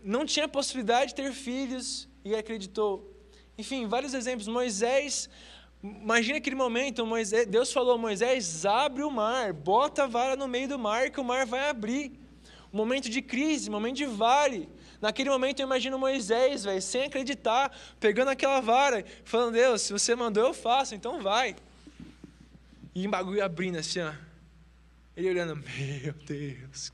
[0.02, 3.13] não tinha possibilidade de ter filhos e acreditou.
[3.58, 4.47] Enfim, vários exemplos.
[4.47, 5.30] Moisés,
[5.84, 10.47] imagina aquele momento, Moisés, Deus falou a Moisés, abre o mar, bota a vara no
[10.47, 12.13] meio do mar que o mar vai abrir.
[12.71, 14.69] Um momento de crise, um momento de vale.
[15.02, 20.15] Naquele momento eu imagino Moisés, velho, sem acreditar, pegando aquela vara, falando, Deus, se você
[20.15, 21.58] mandou, eu faço, então vai.
[23.00, 24.12] E em bagulho abrindo assim, ó.
[25.16, 25.56] Ele olhando,
[26.04, 26.92] meu Deus.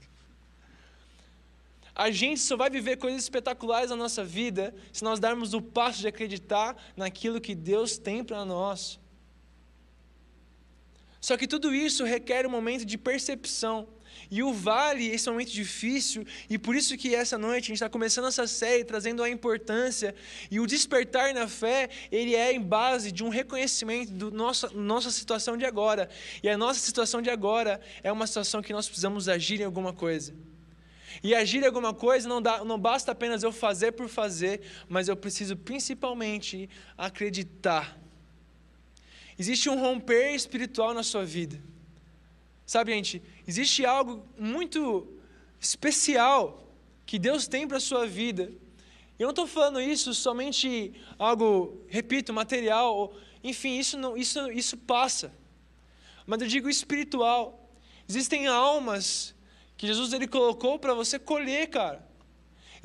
[1.96, 6.02] A gente só vai viver coisas espetaculares na nossa vida se nós darmos o passo
[6.02, 9.00] de acreditar naquilo que Deus tem para nós.
[11.20, 13.88] Só que tudo isso requer um momento de percepção.
[14.30, 17.90] E o vale, esse momento difícil, e por isso que essa noite a gente está
[17.90, 20.16] começando essa série trazendo a importância
[20.50, 25.12] e o despertar na fé, ele é em base de um reconhecimento da nossa, nossa
[25.12, 26.10] situação de agora.
[26.42, 29.94] E a nossa situação de agora é uma situação que nós precisamos agir em alguma
[29.94, 30.34] coisa.
[31.24, 35.08] E agir em alguma coisa não, dá, não basta apenas eu fazer por fazer, mas
[35.08, 37.98] eu preciso principalmente acreditar
[39.38, 41.62] existe um romper espiritual na sua vida.
[42.66, 45.08] Sabe, gente, existe algo muito
[45.60, 46.66] especial
[47.06, 48.52] que Deus tem para a sua vida.
[49.18, 55.34] Eu não estou falando isso somente algo, repito, material, enfim, isso, não, isso, isso passa.
[56.26, 57.70] Mas eu digo espiritual.
[58.08, 59.34] Existem almas
[59.78, 62.06] que Jesus ele colocou para você colher, cara.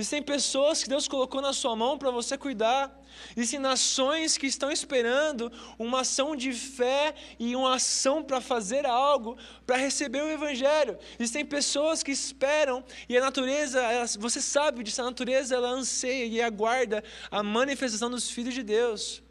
[0.00, 2.90] Existem pessoas que Deus colocou na sua mão para você cuidar.
[3.36, 9.36] Existem nações que estão esperando uma ação de fé e uma ação para fazer algo,
[9.66, 10.98] para receber o Evangelho.
[11.18, 16.24] Existem pessoas que esperam e a natureza, ela, você sabe disso, a natureza ela anseia
[16.24, 19.22] e aguarda a manifestação dos filhos de Deus.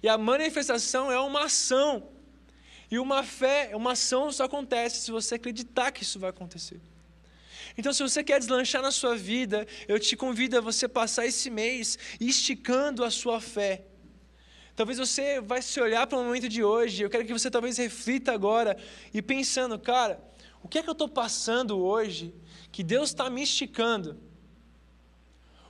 [0.00, 2.08] E a manifestação é uma ação.
[2.88, 6.80] E uma fé, uma ação só acontece se você acreditar que isso vai acontecer.
[7.78, 11.48] Então, se você quer deslanchar na sua vida, eu te convido a você passar esse
[11.48, 13.84] mês esticando a sua fé.
[14.74, 17.78] Talvez você vai se olhar para o momento de hoje, eu quero que você talvez
[17.78, 18.76] reflita agora
[19.14, 20.20] e pensando, cara,
[20.60, 22.34] o que é que eu estou passando hoje
[22.72, 24.20] que Deus está me esticando?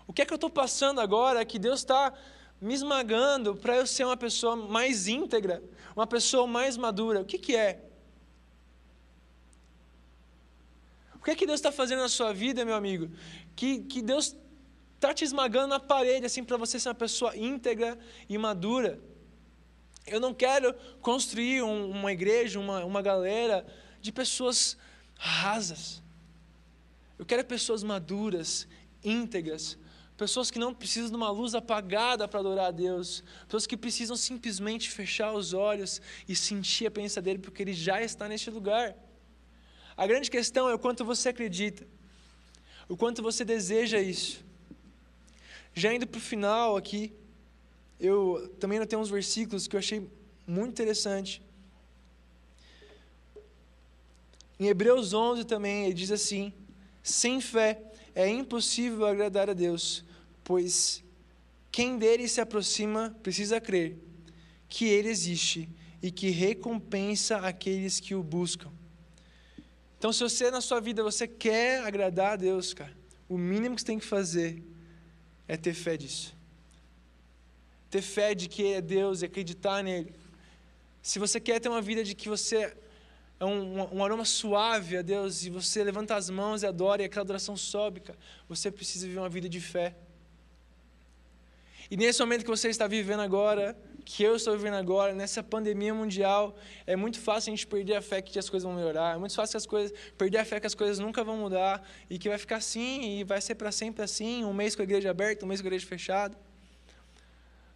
[0.07, 2.15] O que é que eu estou passando agora que Deus está
[2.59, 5.63] me esmagando para eu ser uma pessoa mais íntegra,
[5.95, 7.21] uma pessoa mais madura.
[7.21, 7.85] O que, que é?
[11.15, 13.11] O que que Deus está fazendo na sua vida, meu amigo?
[13.55, 14.37] Que, que Deus
[14.95, 19.01] está te esmagando na parede, assim, para você ser uma pessoa íntegra e madura.
[20.07, 23.67] Eu não quero construir um, uma igreja, uma, uma galera
[24.01, 24.77] de pessoas
[25.17, 26.03] rasas.
[27.19, 28.67] Eu quero pessoas maduras,
[29.05, 29.77] íntegras,
[30.17, 34.17] pessoas que não precisam de uma luz apagada para adorar a Deus, pessoas que precisam
[34.17, 38.97] simplesmente fechar os olhos e sentir a presença dele, porque ele já está neste lugar.
[39.99, 41.85] A grande questão é o quanto você acredita,
[42.89, 44.45] o quanto você deseja isso.
[45.75, 47.13] Já indo para o final aqui,
[47.99, 50.09] eu também tenho uns versículos que eu achei
[50.47, 51.43] muito interessante.
[54.61, 56.53] Em Hebreus 11 também, ele diz assim:
[57.03, 57.83] sem fé
[58.15, 60.05] é impossível agradar a Deus,
[60.45, 61.03] pois
[61.73, 63.99] quem dele se aproxima precisa crer
[64.69, 65.69] que ele existe
[66.01, 68.78] e que recompensa aqueles que o buscam.
[69.99, 72.97] Então, se você na sua vida você quer agradar a Deus, cara,
[73.29, 74.63] o mínimo que você tem que fazer
[75.49, 76.37] é ter fé disso.
[77.91, 80.15] Ter fé de que é Deus e acreditar nele.
[81.03, 82.77] Se você quer ter uma vida de que você
[83.41, 87.05] é um, um, aroma suave a Deus e você levanta as mãos e adora e
[87.05, 89.97] aquela adoração sobe, cara, você precisa viver uma vida de fé.
[91.91, 93.77] E nesse momento que você está vivendo agora,
[94.11, 98.01] que eu estou vivendo agora, nessa pandemia mundial, é muito fácil a gente perder a
[98.01, 100.67] fé que as coisas vão melhorar, é muito fácil as coisas, perder a fé que
[100.67, 104.03] as coisas nunca vão mudar e que vai ficar assim e vai ser para sempre
[104.03, 106.35] assim, um mês com a igreja aberta, um mês com a igreja fechada.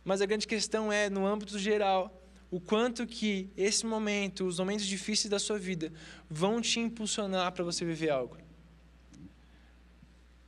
[0.03, 2.11] Mas a grande questão é, no âmbito geral,
[2.51, 5.92] o quanto que esse momento, os momentos difíceis da sua vida,
[6.31, 8.38] vão te impulsionar para você viver algo.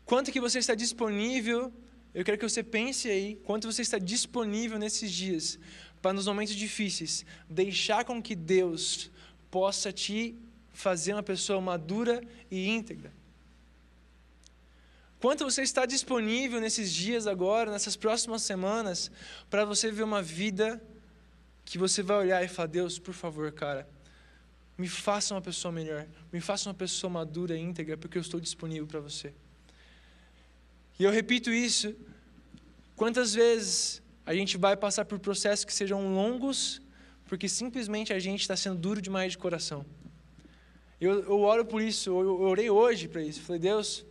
[0.06, 1.70] Quanto que você está disponível
[2.14, 5.58] eu quero que você pense aí quanto você está disponível nesses dias
[6.00, 9.10] para nos momentos difíceis deixar com que Deus
[9.50, 10.36] possa te
[10.72, 13.12] fazer uma pessoa madura e íntegra.
[15.20, 19.10] Quanto você está disponível nesses dias agora, nessas próximas semanas,
[19.48, 20.82] para você ver uma vida
[21.64, 23.88] que você vai olhar e falar: Deus, por favor, cara,
[24.76, 28.38] me faça uma pessoa melhor, me faça uma pessoa madura e íntegra, porque eu estou
[28.38, 29.32] disponível para você.
[30.98, 31.94] E eu repito isso.
[32.96, 36.80] Quantas vezes a gente vai passar por processos que sejam longos,
[37.26, 39.84] porque simplesmente a gente está sendo duro demais de coração?
[41.00, 43.40] Eu, eu oro por isso, eu, eu orei hoje para isso.
[43.42, 44.06] Falei, Deus,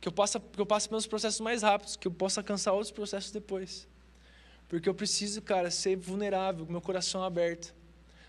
[0.00, 2.92] que eu, possa, que eu passe pelos processos mais rápidos, que eu possa alcançar outros
[2.92, 3.88] processos depois.
[4.68, 7.74] Porque eu preciso, cara, ser vulnerável, com meu coração aberto.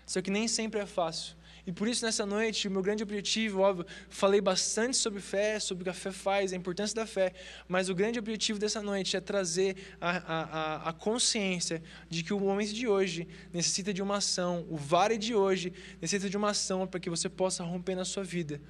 [0.04, 1.36] Só que nem sempre é fácil.
[1.66, 5.82] E por isso, nessa noite, o meu grande objetivo, óbvio, falei bastante sobre fé, sobre
[5.82, 7.32] o que a fé faz, a importância da fé,
[7.66, 12.38] mas o grande objetivo dessa noite é trazer a, a, a consciência de que o
[12.38, 16.86] momento de hoje necessita de uma ação, o vale de hoje necessita de uma ação
[16.86, 18.60] para que você possa romper na sua vida,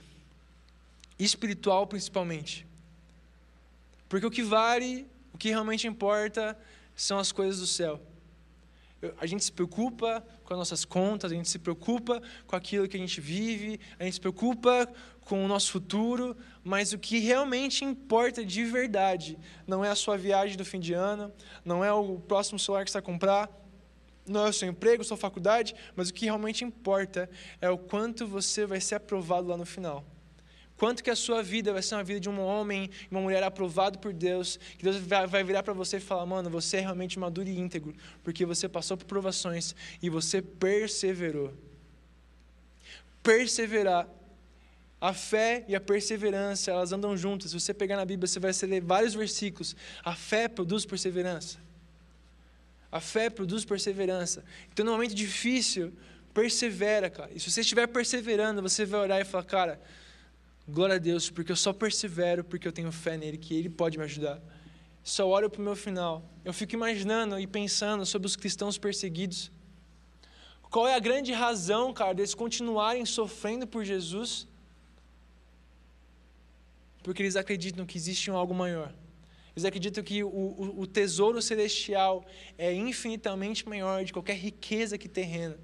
[1.18, 2.66] espiritual principalmente.
[4.08, 6.56] Porque o que vale, o que realmente importa,
[6.94, 8.00] são as coisas do céu.
[9.18, 12.96] A gente se preocupa com as nossas contas, a gente se preocupa com aquilo que
[12.96, 14.88] a gente vive, a gente se preocupa
[15.20, 20.16] com o nosso futuro, mas o que realmente importa de verdade não é a sua
[20.16, 21.32] viagem do fim de ano,
[21.64, 23.50] não é o próximo celular que você vai comprar,
[24.26, 27.28] não é o seu emprego, sua faculdade, mas o que realmente importa
[27.60, 30.04] é o quanto você vai ser aprovado lá no final.
[30.76, 33.98] Quanto que a sua vida vai ser uma vida de um homem, uma mulher aprovado
[33.98, 37.48] por Deus, que Deus vai virar para você e falar, mano, você é realmente maduro
[37.48, 41.54] e íntegro, porque você passou por provações e você perseverou.
[43.22, 44.06] Perseverar.
[45.00, 47.50] A fé e a perseverança, elas andam juntas.
[47.50, 49.76] Se você pegar na Bíblia, você vai ler vários versículos.
[50.02, 51.58] A fé produz perseverança.
[52.90, 54.42] A fé produz perseverança.
[54.72, 55.92] Então, no momento difícil,
[56.32, 57.30] persevera, cara.
[57.34, 59.80] E se você estiver perseverando, você vai orar e falar, cara,
[60.68, 63.96] Glória a Deus, porque eu só persevero porque eu tenho fé nele, que ele pode
[63.96, 64.42] me ajudar.
[65.04, 66.28] Só olho para o meu final.
[66.44, 69.52] Eu fico imaginando e pensando sobre os cristãos perseguidos.
[70.68, 74.48] Qual é a grande razão, cara, deles continuarem sofrendo por Jesus?
[77.04, 78.92] Porque eles acreditam que existe um algo maior.
[79.54, 82.26] Eles acreditam que o, o, o tesouro celestial
[82.58, 85.56] é infinitamente maior de qualquer riqueza que terrena.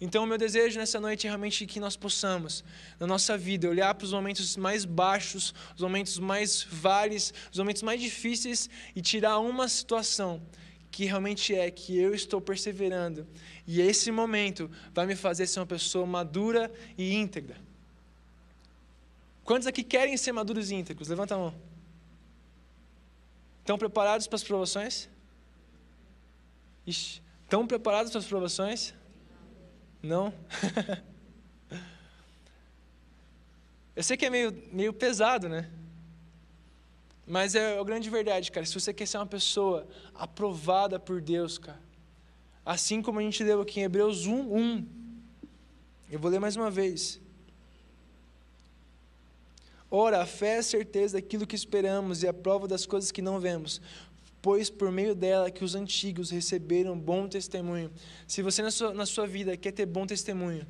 [0.00, 2.62] Então, o meu desejo nessa noite é realmente que nós possamos,
[3.00, 7.82] na nossa vida, olhar para os momentos mais baixos, os momentos mais vales, os momentos
[7.82, 10.42] mais difíceis e tirar uma situação
[10.90, 13.26] que realmente é que eu estou perseverando.
[13.66, 17.56] E esse momento vai me fazer ser uma pessoa madura e íntegra.
[19.44, 21.08] Quantos aqui querem ser maduros e íntegros?
[21.08, 21.54] Levanta a mão.
[23.60, 25.08] Estão preparados para as provações?
[26.86, 28.94] Ixi, estão preparados para as provações?
[30.06, 30.32] Não?
[33.96, 35.68] Eu sei que é meio, meio pesado, né?
[37.26, 38.64] Mas é a grande verdade, cara.
[38.64, 39.84] Se você quer ser uma pessoa
[40.14, 41.80] aprovada por Deus, cara,
[42.64, 44.86] assim como a gente leu aqui em Hebreus 1, 1,
[46.12, 47.20] eu vou ler mais uma vez.
[49.90, 53.22] Ora, a fé é a certeza daquilo que esperamos e a prova das coisas que
[53.22, 53.80] não vemos,
[54.40, 57.90] pois por meio dela que os antigos receberam bom testemunho.
[58.26, 60.66] Se você na sua, na sua vida quer ter bom testemunho,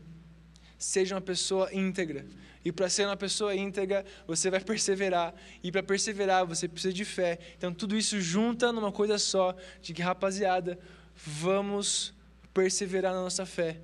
[0.79, 2.27] seja uma pessoa íntegra.
[2.65, 5.33] E para ser uma pessoa íntegra, você vai perseverar.
[5.63, 7.39] E para perseverar, você precisa de fé.
[7.57, 10.77] Então, tudo isso junta numa coisa só: de que, rapaziada,
[11.15, 12.13] vamos
[12.53, 13.81] perseverar na nossa fé.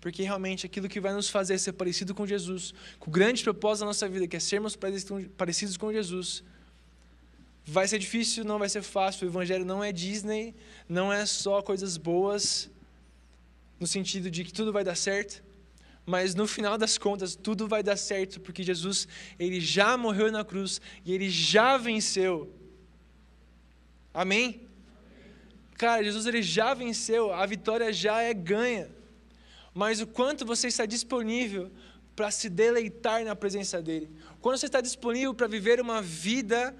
[0.00, 3.80] Porque realmente aquilo que vai nos fazer ser parecido com Jesus, com o grande propósito
[3.80, 4.76] da nossa vida, que é sermos
[5.36, 6.42] parecidos com Jesus,
[7.72, 9.26] Vai ser difícil, não vai ser fácil.
[9.26, 10.56] O Evangelho não é Disney,
[10.88, 12.68] não é só coisas boas,
[13.78, 15.40] no sentido de que tudo vai dar certo.
[16.04, 19.06] Mas no final das contas, tudo vai dar certo, porque Jesus,
[19.38, 22.52] ele já morreu na cruz e ele já venceu.
[24.12, 24.62] Amém?
[25.78, 28.90] Cara, Jesus ele já venceu, a vitória já é ganha.
[29.72, 31.70] Mas o quanto você está disponível
[32.16, 34.10] para se deleitar na presença dele?
[34.40, 36.74] Quando você está disponível para viver uma vida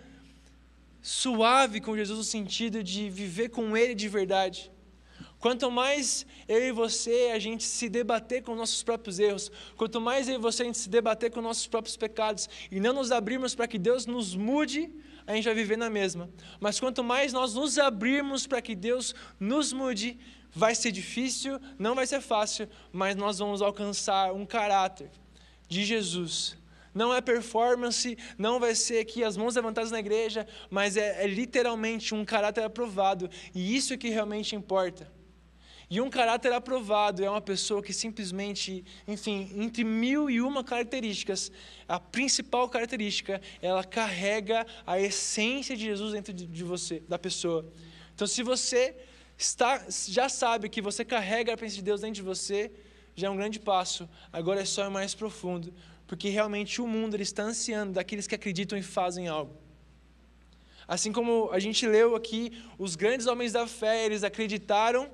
[1.02, 4.70] suave com Jesus no sentido de viver com Ele de verdade.
[5.38, 10.28] Quanto mais eu e você a gente se debater com nossos próprios erros, quanto mais
[10.28, 13.54] eu e você a gente se debater com nossos próprios pecados e não nos abrirmos
[13.54, 14.92] para que Deus nos mude,
[15.26, 16.28] a gente vai viver na mesma.
[16.60, 20.18] Mas quanto mais nós nos abrirmos para que Deus nos mude,
[20.52, 25.10] vai ser difícil, não vai ser fácil, mas nós vamos alcançar um caráter
[25.66, 26.59] de Jesus
[26.94, 31.26] não é performance, não vai ser aqui as mãos levantadas na igreja, mas é, é
[31.26, 33.30] literalmente um caráter aprovado.
[33.54, 35.10] E isso é que realmente importa.
[35.88, 41.50] E um caráter aprovado é uma pessoa que simplesmente, enfim, entre mil e uma características,
[41.88, 47.68] a principal característica, ela carrega a essência de Jesus dentro de, você, da pessoa.
[48.14, 48.94] Então, se você
[49.36, 52.70] está, já sabe que você carrega a presença de Deus dentro de você,
[53.16, 54.08] já é um grande passo.
[54.32, 55.74] Agora é só ir mais profundo
[56.10, 59.54] porque realmente o mundo ele está ansiando daqueles que acreditam e fazem algo.
[60.88, 65.08] Assim como a gente leu aqui, os grandes homens da fé, eles acreditaram,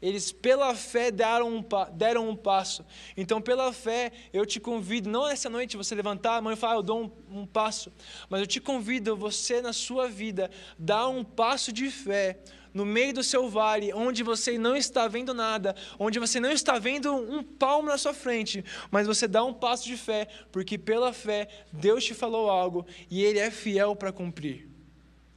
[0.00, 1.64] eles pela fé deram um,
[1.94, 2.84] deram um passo.
[3.16, 6.74] Então, pela fé, eu te convido, não essa noite você levantar a mão e falar,
[6.74, 7.90] ah, eu dou um, um passo,
[8.28, 12.38] mas eu te convido, você na sua vida, dar um passo de fé,
[12.72, 16.78] no meio do seu vale, onde você não está vendo nada, onde você não está
[16.78, 21.12] vendo um palmo na sua frente, mas você dá um passo de fé, porque pela
[21.12, 24.68] fé Deus te falou algo e Ele é fiel para cumprir.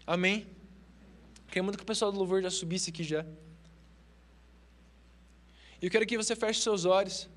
[0.05, 0.47] Amém?
[1.47, 3.25] Queria muito que o pessoal do louvor já subisse aqui já.
[5.81, 7.29] Eu quero que você feche seus olhos.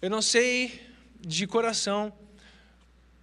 [0.00, 0.86] Eu não sei
[1.18, 2.12] de coração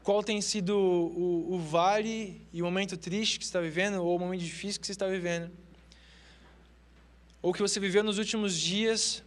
[0.03, 4.15] qual tem sido o, o, vale e o momento triste que você está vivendo, ou
[4.15, 5.51] o momento difícil que você está vivendo,
[7.41, 9.23] ou que você viveu nos últimos dias.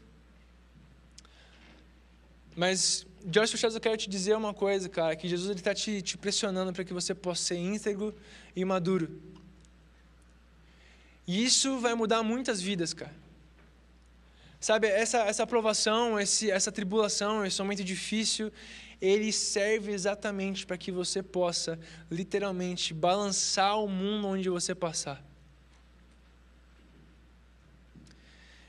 [2.56, 6.18] Mas, de olhos eu quero te dizer uma coisa, cara, que Jesus está te, te
[6.18, 8.14] pressionando para que você possa ser íntegro
[8.54, 9.20] e maduro.
[11.26, 13.14] E isso vai mudar muitas vidas, cara.
[14.60, 18.50] Sabe, essa, essa aprovação, esse, essa tribulação, esse momento difícil,
[19.00, 21.78] ele serve exatamente para que você possa,
[22.10, 25.24] literalmente, balançar o mundo onde você passar.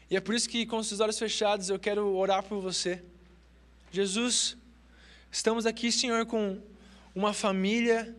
[0.09, 3.03] E é por isso que, com os seus olhos fechados, eu quero orar por você.
[3.91, 4.55] Jesus,
[5.31, 6.61] estamos aqui, Senhor, com
[7.15, 8.15] uma família,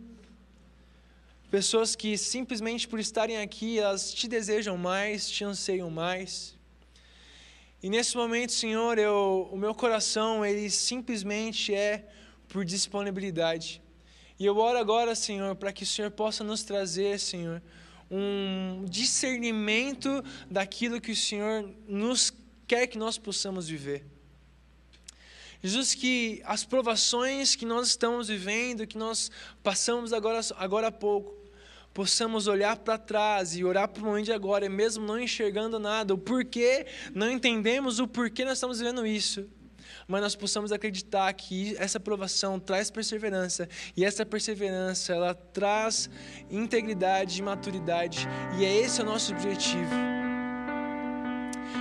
[1.50, 6.55] pessoas que simplesmente por estarem aqui, elas te desejam mais, te anseiam mais.
[7.83, 12.09] E nesse momento, Senhor, eu, o meu coração, ele simplesmente é
[12.49, 13.83] por disponibilidade.
[14.39, 17.62] E eu oro agora, Senhor, para que o Senhor possa nos trazer, Senhor,
[18.11, 22.33] um discernimento daquilo que o Senhor nos
[22.66, 24.05] quer que nós possamos viver.
[25.62, 29.31] Jesus, que as provações que nós estamos vivendo, que nós
[29.62, 31.35] passamos agora, agora há pouco,
[31.97, 36.12] possamos olhar para trás e orar para o momento de agora, mesmo não enxergando nada,
[36.12, 36.84] o porquê,
[37.14, 39.49] não entendemos o porquê nós estamos vivendo isso,
[40.07, 43.66] mas nós possamos acreditar que essa provação traz perseverança
[43.97, 46.11] e essa perseverança ela traz
[46.51, 48.28] integridade e maturidade
[48.59, 49.94] e é esse o nosso objetivo.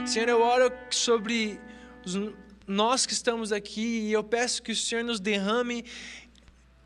[0.07, 1.59] Senhor, eu oro sobre
[2.65, 5.83] nós que estamos aqui, e eu peço que o Senhor nos derrame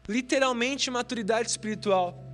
[0.07, 2.28] literalmente maturidade espiritual.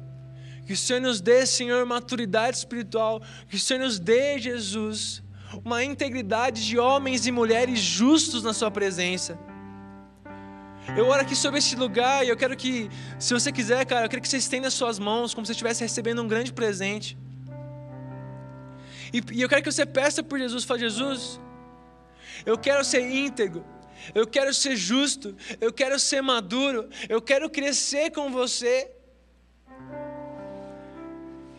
[0.66, 3.22] Que o Senhor nos dê, Senhor, maturidade espiritual.
[3.47, 5.24] Que o Senhor nos dê, Jesus,
[5.63, 9.38] uma integridade de homens e mulheres justos na Sua presença.
[10.97, 12.89] Eu oro aqui sobre este lugar e eu quero que,
[13.20, 15.82] se você quiser, cara, eu quero que você estenda as suas mãos como se estivesse
[15.82, 17.18] recebendo um grande presente.
[19.11, 21.39] E, e eu quero que você peça por Jesus, fale, Jesus,
[22.45, 23.66] eu quero ser íntegro,
[24.13, 28.94] eu quero ser justo, eu quero ser maduro, eu quero crescer com você.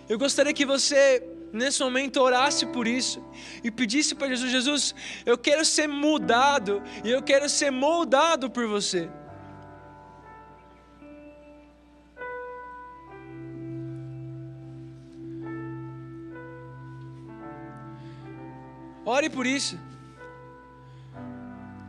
[0.08, 3.22] Eu gostaria que você, nesse momento, orasse por isso
[3.64, 4.94] e pedisse para Jesus: Jesus,
[5.24, 9.08] eu quero ser mudado e eu quero ser moldado por você.
[19.04, 19.78] Ore por isso.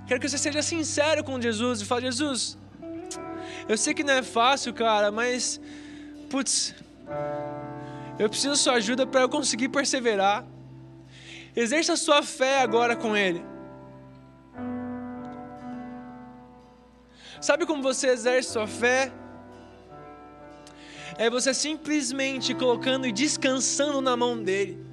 [0.07, 2.57] Quero que você seja sincero com Jesus e fale: Jesus,
[3.68, 5.59] eu sei que não é fácil, cara, mas,
[6.30, 6.76] putz,
[8.20, 10.45] eu preciso da sua ajuda para eu conseguir perseverar.
[11.55, 13.43] Exerça a sua fé agora com Ele.
[17.39, 19.11] Sabe como você exerce sua fé?
[21.18, 24.86] É você simplesmente colocando e descansando na mão dele.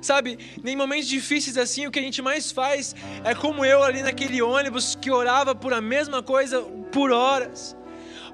[0.00, 2.94] Sabe, em momentos difíceis assim, o que a gente mais faz
[3.24, 6.60] é como eu ali naquele ônibus que orava por a mesma coisa
[6.92, 7.74] por horas.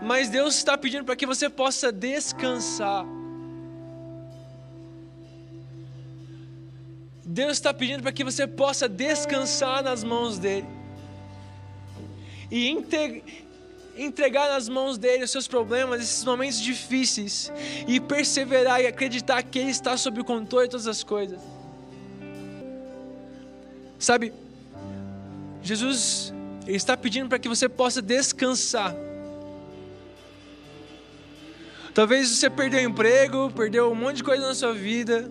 [0.03, 3.05] Mas Deus está pedindo para que você possa descansar.
[7.25, 10.67] Deus está pedindo para que você possa descansar nas mãos dEle.
[12.51, 12.77] E
[13.97, 17.53] entregar nas mãos dele os seus problemas, esses momentos difíceis,
[17.87, 21.41] e perseverar e acreditar que Ele está sob o controle de todas as coisas.
[23.99, 24.33] Sabe,
[25.63, 26.33] Jesus
[26.67, 28.95] ele está pedindo para que você possa descansar.
[31.93, 35.31] Talvez você perdeu o emprego, perdeu um monte de coisa na sua vida.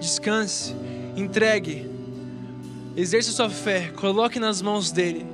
[0.00, 0.74] Descanse,
[1.16, 1.88] entregue,
[2.96, 5.26] exerça sua fé, coloque nas mãos dele.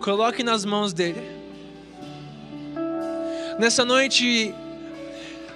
[0.00, 1.22] Coloque nas mãos dele.
[3.58, 4.54] Nessa noite,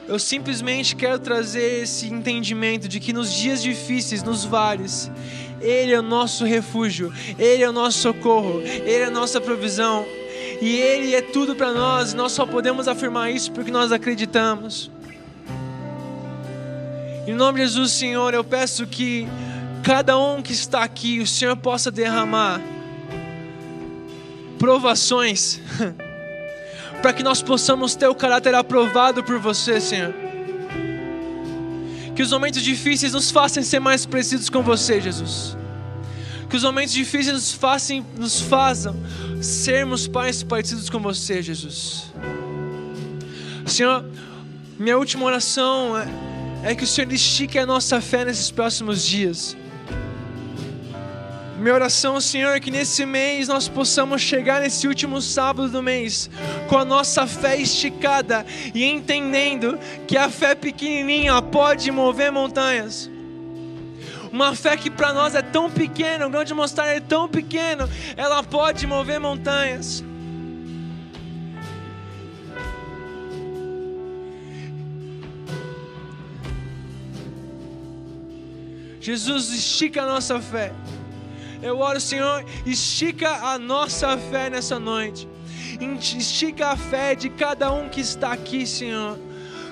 [0.06, 5.10] eu simplesmente quero trazer esse entendimento de que nos dias difíceis, nos vales,
[5.60, 10.06] ele é o nosso refúgio, Ele é o nosso socorro, Ele é a nossa provisão,
[10.60, 14.90] e Ele é tudo para nós, nós só podemos afirmar isso porque nós acreditamos.
[17.26, 19.28] Em nome de Jesus, Senhor, eu peço que
[19.82, 22.60] cada um que está aqui, o Senhor possa derramar
[24.58, 25.60] provações,
[27.00, 30.12] para que nós possamos ter o caráter aprovado por você, Senhor.
[32.16, 35.56] Que os momentos difíceis nos façam ser mais parecidos com você, Jesus.
[36.48, 38.96] Que os momentos difíceis nos façam, nos façam
[39.42, 42.12] sermos mais parecidos com você, Jesus.
[43.66, 44.04] Senhor,
[44.78, 49.56] minha última oração é, é que o Senhor estique a nossa fé nesses próximos dias.
[51.58, 56.30] Minha oração, Senhor, é que nesse mês nós possamos chegar nesse último sábado do mês
[56.68, 59.76] com a nossa fé esticada e entendendo
[60.06, 63.10] que a fé pequenininha pode mover montanhas.
[64.32, 67.88] Uma fé que para nós é tão pequena, o grão de mostarda é tão pequeno,
[68.16, 70.04] ela pode mover montanhas.
[79.00, 80.70] Jesus, estica a nossa fé.
[81.62, 85.26] Eu oro, Senhor, estica a nossa fé nessa noite.
[86.18, 89.18] Estica a fé de cada um que está aqui, Senhor.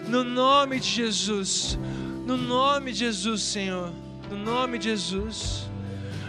[0.09, 1.79] No nome de Jesus.
[2.25, 3.93] No nome de Jesus, Senhor.
[4.31, 5.69] No nome de Jesus.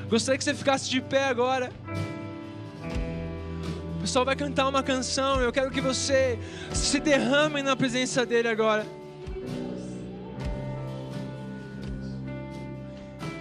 [0.07, 1.71] Gostaria que você ficasse de pé agora.
[3.97, 5.41] O pessoal vai cantar uma canção.
[5.41, 6.37] Eu quero que você
[6.73, 8.85] se derrame na presença dele agora.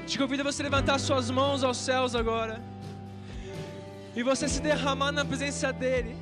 [0.06, 2.62] Te convido a você levantar suas mãos aos céus agora.
[4.14, 6.16] E você se derramar na presença dEle.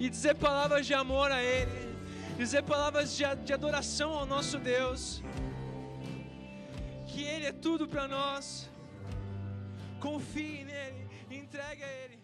[0.00, 1.94] E dizer palavras de amor a Ele.
[2.36, 5.22] Dizer palavras de, de adoração ao nosso Deus.
[7.16, 8.70] Que Ele é tudo para nós.
[9.98, 11.08] Confie nele.
[11.30, 12.18] Entregue a Ele.